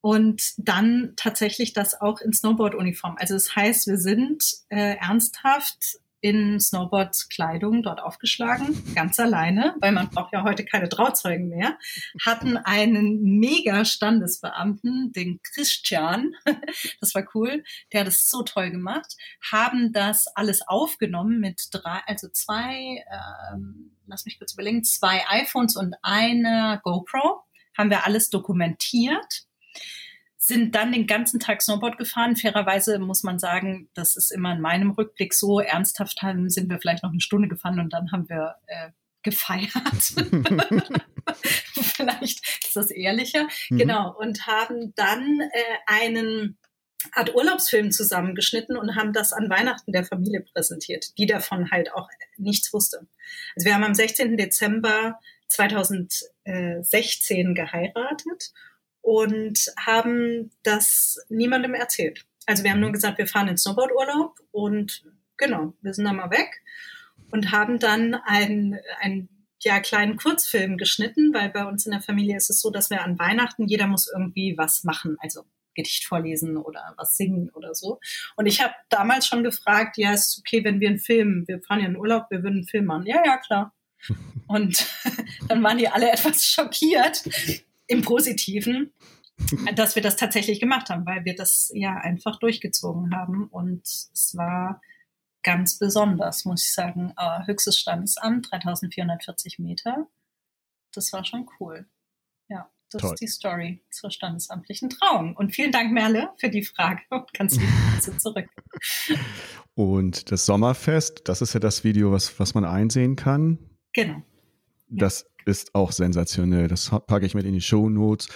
[0.00, 3.16] Und dann tatsächlich das auch in Snowboard-Uniform.
[3.18, 10.08] Also das heißt, wir sind äh, ernsthaft in Snowboard-Kleidung dort aufgeschlagen, ganz alleine, weil man
[10.08, 11.78] braucht ja heute keine Trauzeugen mehr,
[12.24, 16.32] hatten einen mega Standesbeamten, den Christian,
[17.00, 17.62] das war cool,
[17.92, 19.16] der hat es so toll gemacht,
[19.52, 23.04] haben das alles aufgenommen mit drei, also zwei,
[23.52, 27.42] ähm, lass mich kurz überlegen, zwei iPhones und eine GoPro,
[27.76, 29.44] haben wir alles dokumentiert
[30.46, 32.36] sind dann den ganzen Tag Snowboard gefahren.
[32.36, 35.58] Fairerweise muss man sagen, das ist immer in meinem Rückblick so.
[35.58, 38.90] Ernsthaft haben, sind wir vielleicht noch eine Stunde gefahren und dann haben wir äh,
[39.22, 39.72] gefeiert.
[41.72, 43.48] vielleicht ist das ehrlicher.
[43.70, 43.78] Mhm.
[43.78, 44.14] Genau.
[44.18, 46.58] Und haben dann äh, einen
[47.12, 52.10] Art Urlaubsfilm zusammengeschnitten und haben das an Weihnachten der Familie präsentiert, die davon halt auch
[52.36, 53.06] nichts wusste.
[53.56, 54.36] Also wir haben am 16.
[54.36, 55.18] Dezember
[55.48, 58.52] 2016 geheiratet
[59.04, 62.24] und haben das niemandem erzählt.
[62.46, 62.94] Also wir haben nur mhm.
[62.94, 65.04] gesagt, wir fahren in Snowboardurlaub und
[65.36, 66.62] genau, wir sind dann mal weg
[67.30, 69.28] und haben dann einen, einen
[69.62, 73.02] ja, kleinen Kurzfilm geschnitten, weil bei uns in der Familie ist es so, dass wir
[73.02, 75.42] an Weihnachten, jeder muss irgendwie was machen, also
[75.74, 78.00] Gedicht vorlesen oder was singen oder so.
[78.36, 81.80] Und ich habe damals schon gefragt, ja, ist okay, wenn wir einen Film, wir fahren
[81.80, 83.06] ja in Urlaub, wir würden einen Film machen.
[83.06, 83.74] Ja, ja, klar.
[84.46, 84.86] Und
[85.48, 87.22] dann waren die alle etwas schockiert,
[87.86, 88.92] im Positiven,
[89.74, 94.34] dass wir das tatsächlich gemacht haben, weil wir das ja einfach durchgezogen haben und es
[94.36, 94.80] war
[95.44, 97.12] ganz besonders, muss ich sagen.
[97.16, 100.08] Äh, höchstes Standesamt, 3440 Meter.
[100.92, 101.86] Das war schon cool.
[102.48, 103.12] Ja, das Toll.
[103.14, 105.36] ist die Story zur standesamtlichen Trauung.
[105.36, 108.48] Und vielen Dank, Merle, für die Frage und ganz liebe Grüße zurück.
[109.74, 113.58] Und das Sommerfest, das ist ja das Video, was, was man einsehen kann.
[113.92, 114.22] Genau.
[114.88, 116.68] Das ist auch sensationell.
[116.68, 118.28] Das packe ich mit in die Show Notes.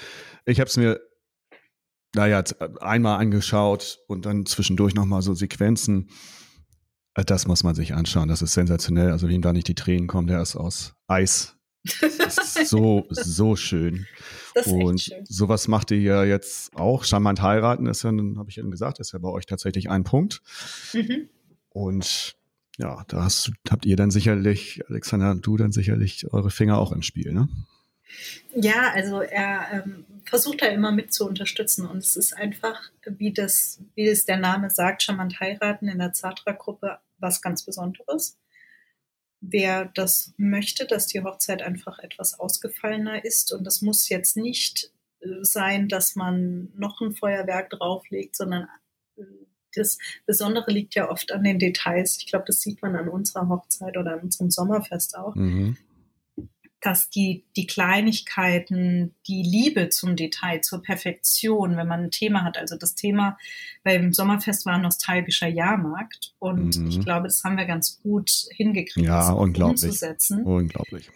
[0.44, 1.00] Ich habe es mir
[2.14, 2.42] naja,
[2.80, 6.08] einmal angeschaut und dann zwischendurch nochmal so Sequenzen.
[7.14, 8.28] Äh, das muss man sich anschauen.
[8.28, 9.10] Das ist sensationell.
[9.10, 11.56] Also, wem da nicht die Tränen kommen, der ist aus Eis.
[12.00, 14.06] Das ist so, so schön.
[14.64, 15.24] Und schön.
[15.26, 17.04] sowas macht ihr ja jetzt auch.
[17.04, 20.40] Charmant heiraten ist ja, habe ich eben gesagt, ist ja bei euch tatsächlich ein Punkt.
[20.94, 21.28] Mhm.
[21.68, 22.36] Und
[22.78, 27.02] ja, da hast, habt ihr dann sicherlich, Alexander du dann sicherlich eure Finger auch im
[27.02, 27.48] Spiel, ne?
[28.54, 33.32] Ja, also er ähm, versucht da immer mit zu unterstützen und es ist einfach, wie
[33.32, 38.38] das, wie das der Name sagt, charmant heiraten in der Zatra-Gruppe was ganz Besonderes.
[39.40, 44.92] Wer das möchte, dass die Hochzeit einfach etwas ausgefallener ist und das muss jetzt nicht
[45.20, 48.68] äh, sein, dass man noch ein Feuerwerk drauflegt, sondern
[49.74, 52.18] das Besondere liegt ja oft an den Details.
[52.18, 55.34] Ich glaube, das sieht man an unserer Hochzeit oder an unserem Sommerfest auch.
[55.34, 55.76] Mhm
[56.80, 62.56] dass die, die Kleinigkeiten, die Liebe zum Detail, zur Perfektion, wenn man ein Thema hat,
[62.56, 63.36] also das Thema
[63.82, 66.88] beim Sommerfest war ein nostalgischer Jahrmarkt und mhm.
[66.88, 69.84] ich glaube, das haben wir ganz gut hingekriegt, ja, unglaublich.
[69.84, 70.44] umzusetzen.
[70.44, 71.10] Unglaublich.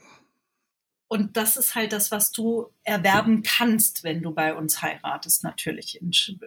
[1.08, 6.00] Und das ist halt das, was du erwerben kannst, wenn du bei uns heiratest, natürlich.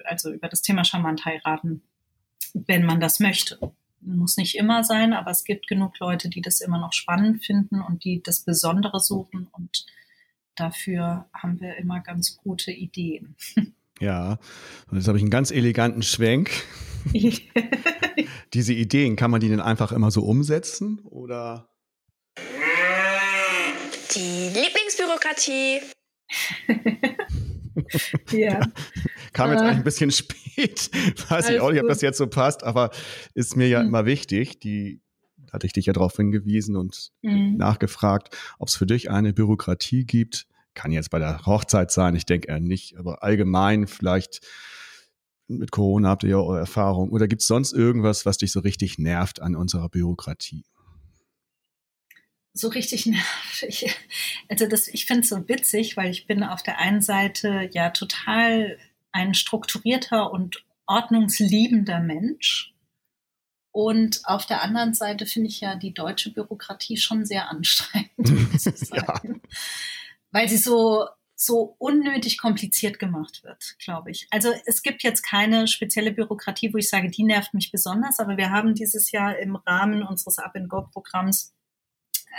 [0.06, 1.84] Also über das Thema charmant heiraten,
[2.56, 3.60] wenn man das möchte
[4.06, 7.82] muss nicht immer sein, aber es gibt genug Leute, die das immer noch spannend finden
[7.82, 9.86] und die das Besondere suchen und
[10.56, 13.36] dafür haben wir immer ganz gute Ideen.
[14.00, 14.40] Ja,
[14.90, 16.52] und jetzt habe ich einen ganz eleganten Schwenk.
[18.54, 21.70] Diese Ideen, kann man die denn einfach immer so umsetzen oder?
[24.16, 25.82] Die Lieblingsbürokratie.
[28.32, 28.60] ja.
[29.36, 30.90] Kam jetzt äh, ein bisschen spät.
[31.30, 32.90] Weiß ich auch nicht, ob das jetzt so passt, aber
[33.34, 33.90] ist mir ja mhm.
[33.90, 34.60] immer wichtig.
[34.62, 35.02] Die
[35.52, 37.58] hatte ich dich ja darauf hingewiesen und mhm.
[37.58, 40.48] nachgefragt, ob es für dich eine Bürokratie gibt.
[40.74, 44.40] Kann jetzt bei der Hochzeit sein, ich denke eher nicht, aber allgemein vielleicht
[45.48, 47.10] mit Corona habt ihr ja eure Erfahrung.
[47.10, 50.64] Oder gibt es sonst irgendwas, was dich so richtig nervt an unserer Bürokratie?
[52.56, 53.94] so richtig nervig.
[54.48, 57.92] Also das, ich finde es so witzig, weil ich bin auf der einen Seite ja
[57.92, 58.78] total
[59.16, 62.74] ein strukturierter und ordnungsliebender Mensch.
[63.72, 68.66] Und auf der anderen Seite finde ich ja die deutsche Bürokratie schon sehr anstrengend, muss
[68.66, 69.42] ich sagen.
[69.44, 69.50] ja.
[70.32, 74.28] Weil sie so, so unnötig kompliziert gemacht wird, glaube ich.
[74.32, 78.36] Also es gibt jetzt keine spezielle Bürokratie, wo ich sage, die nervt mich besonders, aber
[78.36, 81.54] wir haben dieses Jahr im Rahmen unseres Up-and-Go-Programms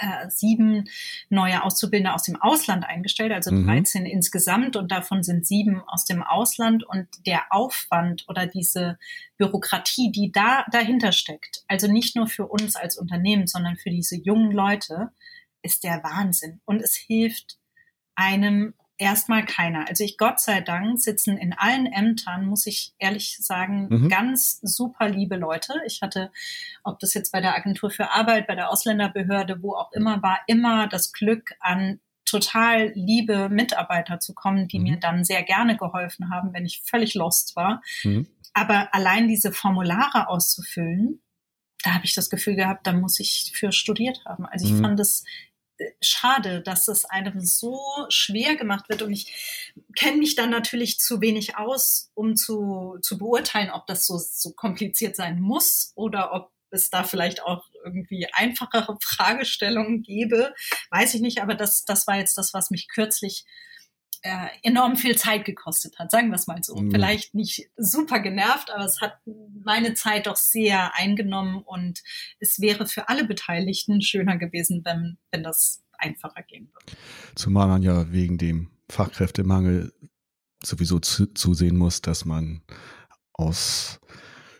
[0.01, 0.89] äh, sieben
[1.29, 3.67] neue Auszubildende aus dem Ausland eingestellt, also mhm.
[3.67, 8.99] 13 insgesamt und davon sind sieben aus dem Ausland und der Aufwand oder diese
[9.39, 14.17] Bürokratie, die da dahinter steckt, also nicht nur für uns als Unternehmen, sondern für diese
[14.17, 15.11] jungen Leute,
[15.63, 17.59] ist der Wahnsinn und es hilft
[18.15, 19.89] einem erstmal keiner.
[19.89, 24.09] Also ich, Gott sei Dank, sitzen in allen Ämtern, muss ich ehrlich sagen, mhm.
[24.09, 25.75] ganz super liebe Leute.
[25.87, 26.31] Ich hatte,
[26.83, 30.41] ob das jetzt bei der Agentur für Arbeit, bei der Ausländerbehörde, wo auch immer war,
[30.47, 34.85] immer das Glück an total liebe Mitarbeiter zu kommen, die mhm.
[34.85, 37.83] mir dann sehr gerne geholfen haben, wenn ich völlig lost war.
[38.03, 38.27] Mhm.
[38.53, 41.23] Aber allein diese Formulare auszufüllen,
[41.85, 44.47] da habe ich das Gefühl gehabt, da muss ich für studiert haben.
[44.47, 44.83] Also ich mhm.
[44.83, 45.25] fand es
[46.01, 49.03] schade, dass es einem so schwer gemacht wird.
[49.03, 54.07] Und ich kenne mich dann natürlich zu wenig aus, um zu, zu beurteilen, ob das
[54.07, 60.55] so, so kompliziert sein muss oder ob es da vielleicht auch irgendwie einfachere Fragestellungen gäbe.
[60.91, 63.45] Weiß ich nicht, aber das, das war jetzt das, was mich kürzlich
[64.23, 66.77] äh, enorm viel Zeit gekostet hat, sagen wir es mal so.
[66.77, 66.91] Mhm.
[66.91, 69.19] Vielleicht nicht super genervt, aber es hat
[69.65, 72.03] meine Zeit doch sehr eingenommen und
[72.39, 76.99] es wäre für alle Beteiligten schöner gewesen, wenn, wenn das einfacher gehen würde.
[77.35, 79.93] Zumal man ja wegen dem Fachkräftemangel
[80.63, 82.63] sowieso zu, zusehen muss, dass man
[83.33, 84.01] aus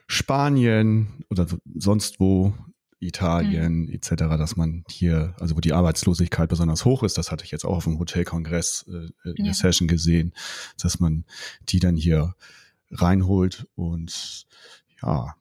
[0.09, 2.55] Spanien oder sonst wo
[2.99, 3.93] Italien mhm.
[3.93, 7.65] etc., dass man hier, also wo die Arbeitslosigkeit besonders hoch ist, das hatte ich jetzt
[7.65, 9.45] auch auf dem Hotelkongress äh, in ja.
[9.45, 10.33] der Session gesehen,
[10.81, 11.25] dass man
[11.69, 12.35] die dann hier
[12.91, 14.47] reinholt und
[15.03, 15.35] ja,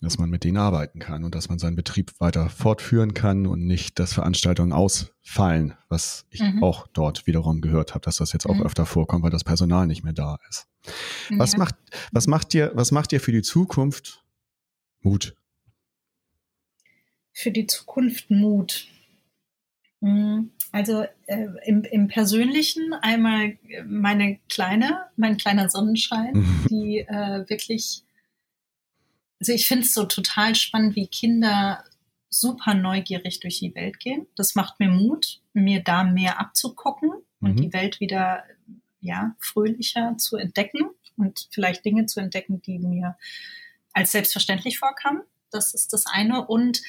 [0.00, 3.66] dass man mit denen arbeiten kann und dass man seinen Betrieb weiter fortführen kann und
[3.66, 6.62] nicht, dass Veranstaltungen ausfallen, was ich mhm.
[6.62, 8.62] auch dort wiederum gehört habe, dass das jetzt auch mhm.
[8.62, 10.66] öfter vorkommt, weil das Personal nicht mehr da ist.
[11.30, 11.38] Ja.
[11.38, 11.74] Was macht,
[12.12, 14.22] was macht dir, was macht dir für die Zukunft
[15.00, 15.34] Mut?
[17.36, 18.86] Für die Zukunft Mut?
[20.00, 26.66] Hm, also äh, im, im Persönlichen einmal meine kleine, mein kleiner Sonnenschein, mhm.
[26.70, 28.02] die äh, wirklich,
[29.38, 31.84] also ich finde es so total spannend, wie Kinder
[32.30, 34.26] super neugierig durch die Welt gehen.
[34.34, 37.10] Das macht mir Mut, mir da mehr abzugucken
[37.40, 37.56] und Mhm.
[37.56, 38.44] die Welt wieder
[39.00, 43.16] ja, fröhlicher zu entdecken und vielleicht Dinge zu entdecken, die mir
[43.92, 45.22] als selbstverständlich vorkamen.
[45.50, 46.46] Das ist das eine.
[46.46, 46.82] Und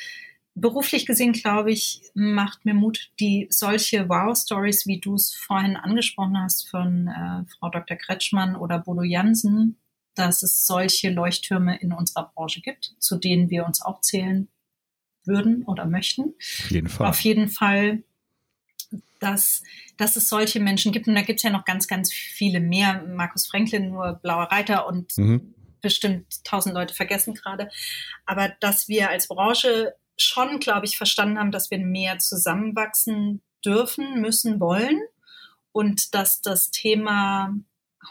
[0.59, 6.37] beruflich gesehen, glaube ich, macht mir Mut, die solche Wow-Stories, wie du es vorhin angesprochen
[6.39, 7.97] hast von äh, Frau Dr.
[7.97, 9.77] Kretschmann oder Bodo Jansen,
[10.15, 14.47] dass es solche Leuchttürme in unserer Branche gibt, zu denen wir uns auch zählen
[15.25, 16.33] würden oder möchten.
[16.39, 17.07] Auf jeden Fall.
[17.07, 18.03] Auf jeden Fall,
[19.19, 19.61] dass,
[19.97, 21.07] dass es solche Menschen gibt.
[21.07, 23.03] Und da gibt es ja noch ganz, ganz viele mehr.
[23.07, 25.53] Markus Franklin, nur Blauer Reiter und Mhm.
[25.81, 27.69] bestimmt tausend Leute vergessen gerade.
[28.25, 34.21] Aber dass wir als Branche schon, glaube ich, verstanden haben, dass wir mehr zusammenwachsen dürfen,
[34.21, 35.01] müssen, wollen.
[35.71, 37.53] Und dass das Thema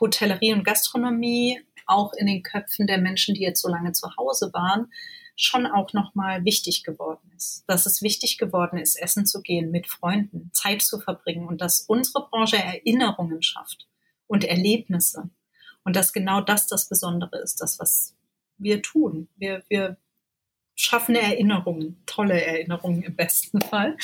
[0.01, 4.51] Hotellerie und Gastronomie auch in den Köpfen der Menschen, die jetzt so lange zu Hause
[4.53, 4.93] waren,
[5.37, 7.65] schon auch nochmal wichtig geworden ist.
[7.67, 11.81] Dass es wichtig geworden ist, essen zu gehen, mit Freunden, Zeit zu verbringen und dass
[11.81, 13.87] unsere Branche Erinnerungen schafft
[14.27, 15.29] und Erlebnisse.
[15.85, 18.15] Und dass genau das das Besondere ist, das, was
[18.59, 19.29] wir tun.
[19.37, 19.99] Wir, wir
[20.77, 23.97] schaffen Erinnerungen, tolle Erinnerungen im besten Fall.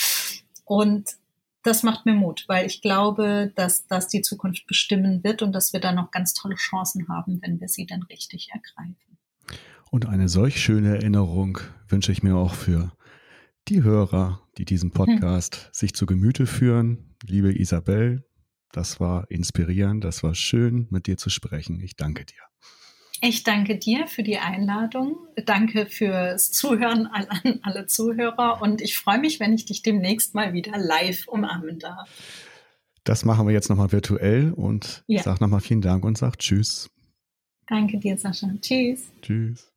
[0.65, 1.17] Und
[1.63, 5.73] das macht mir Mut, weil ich glaube, dass das die Zukunft bestimmen wird und dass
[5.73, 8.97] wir da noch ganz tolle Chancen haben, wenn wir sie dann richtig ergreifen.
[9.91, 12.93] Und eine solch schöne Erinnerung wünsche ich mir auch für
[13.69, 17.15] die Hörer, die diesen Podcast sich zu Gemüte führen.
[17.25, 18.25] Liebe Isabel,
[18.73, 21.81] das war inspirierend, das war schön, mit dir zu sprechen.
[21.81, 22.43] Ich danke dir.
[23.25, 25.17] Ich danke dir für die Einladung.
[25.47, 27.27] Danke fürs Zuhören an
[27.63, 32.11] alle Zuhörer und ich freue mich, wenn ich dich demnächst mal wieder live umarmen darf.
[33.05, 35.19] Das machen wir jetzt nochmal virtuell und Ja.
[35.19, 36.91] ich sage nochmal vielen Dank und sage Tschüss.
[37.69, 38.49] Danke dir, Sascha.
[38.61, 39.13] Tschüss.
[39.23, 39.71] Tschüss.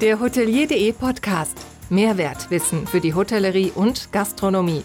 [0.00, 1.58] Der Hotelier.de Podcast.
[1.90, 4.84] Mehrwertwissen für die Hotellerie und Gastronomie.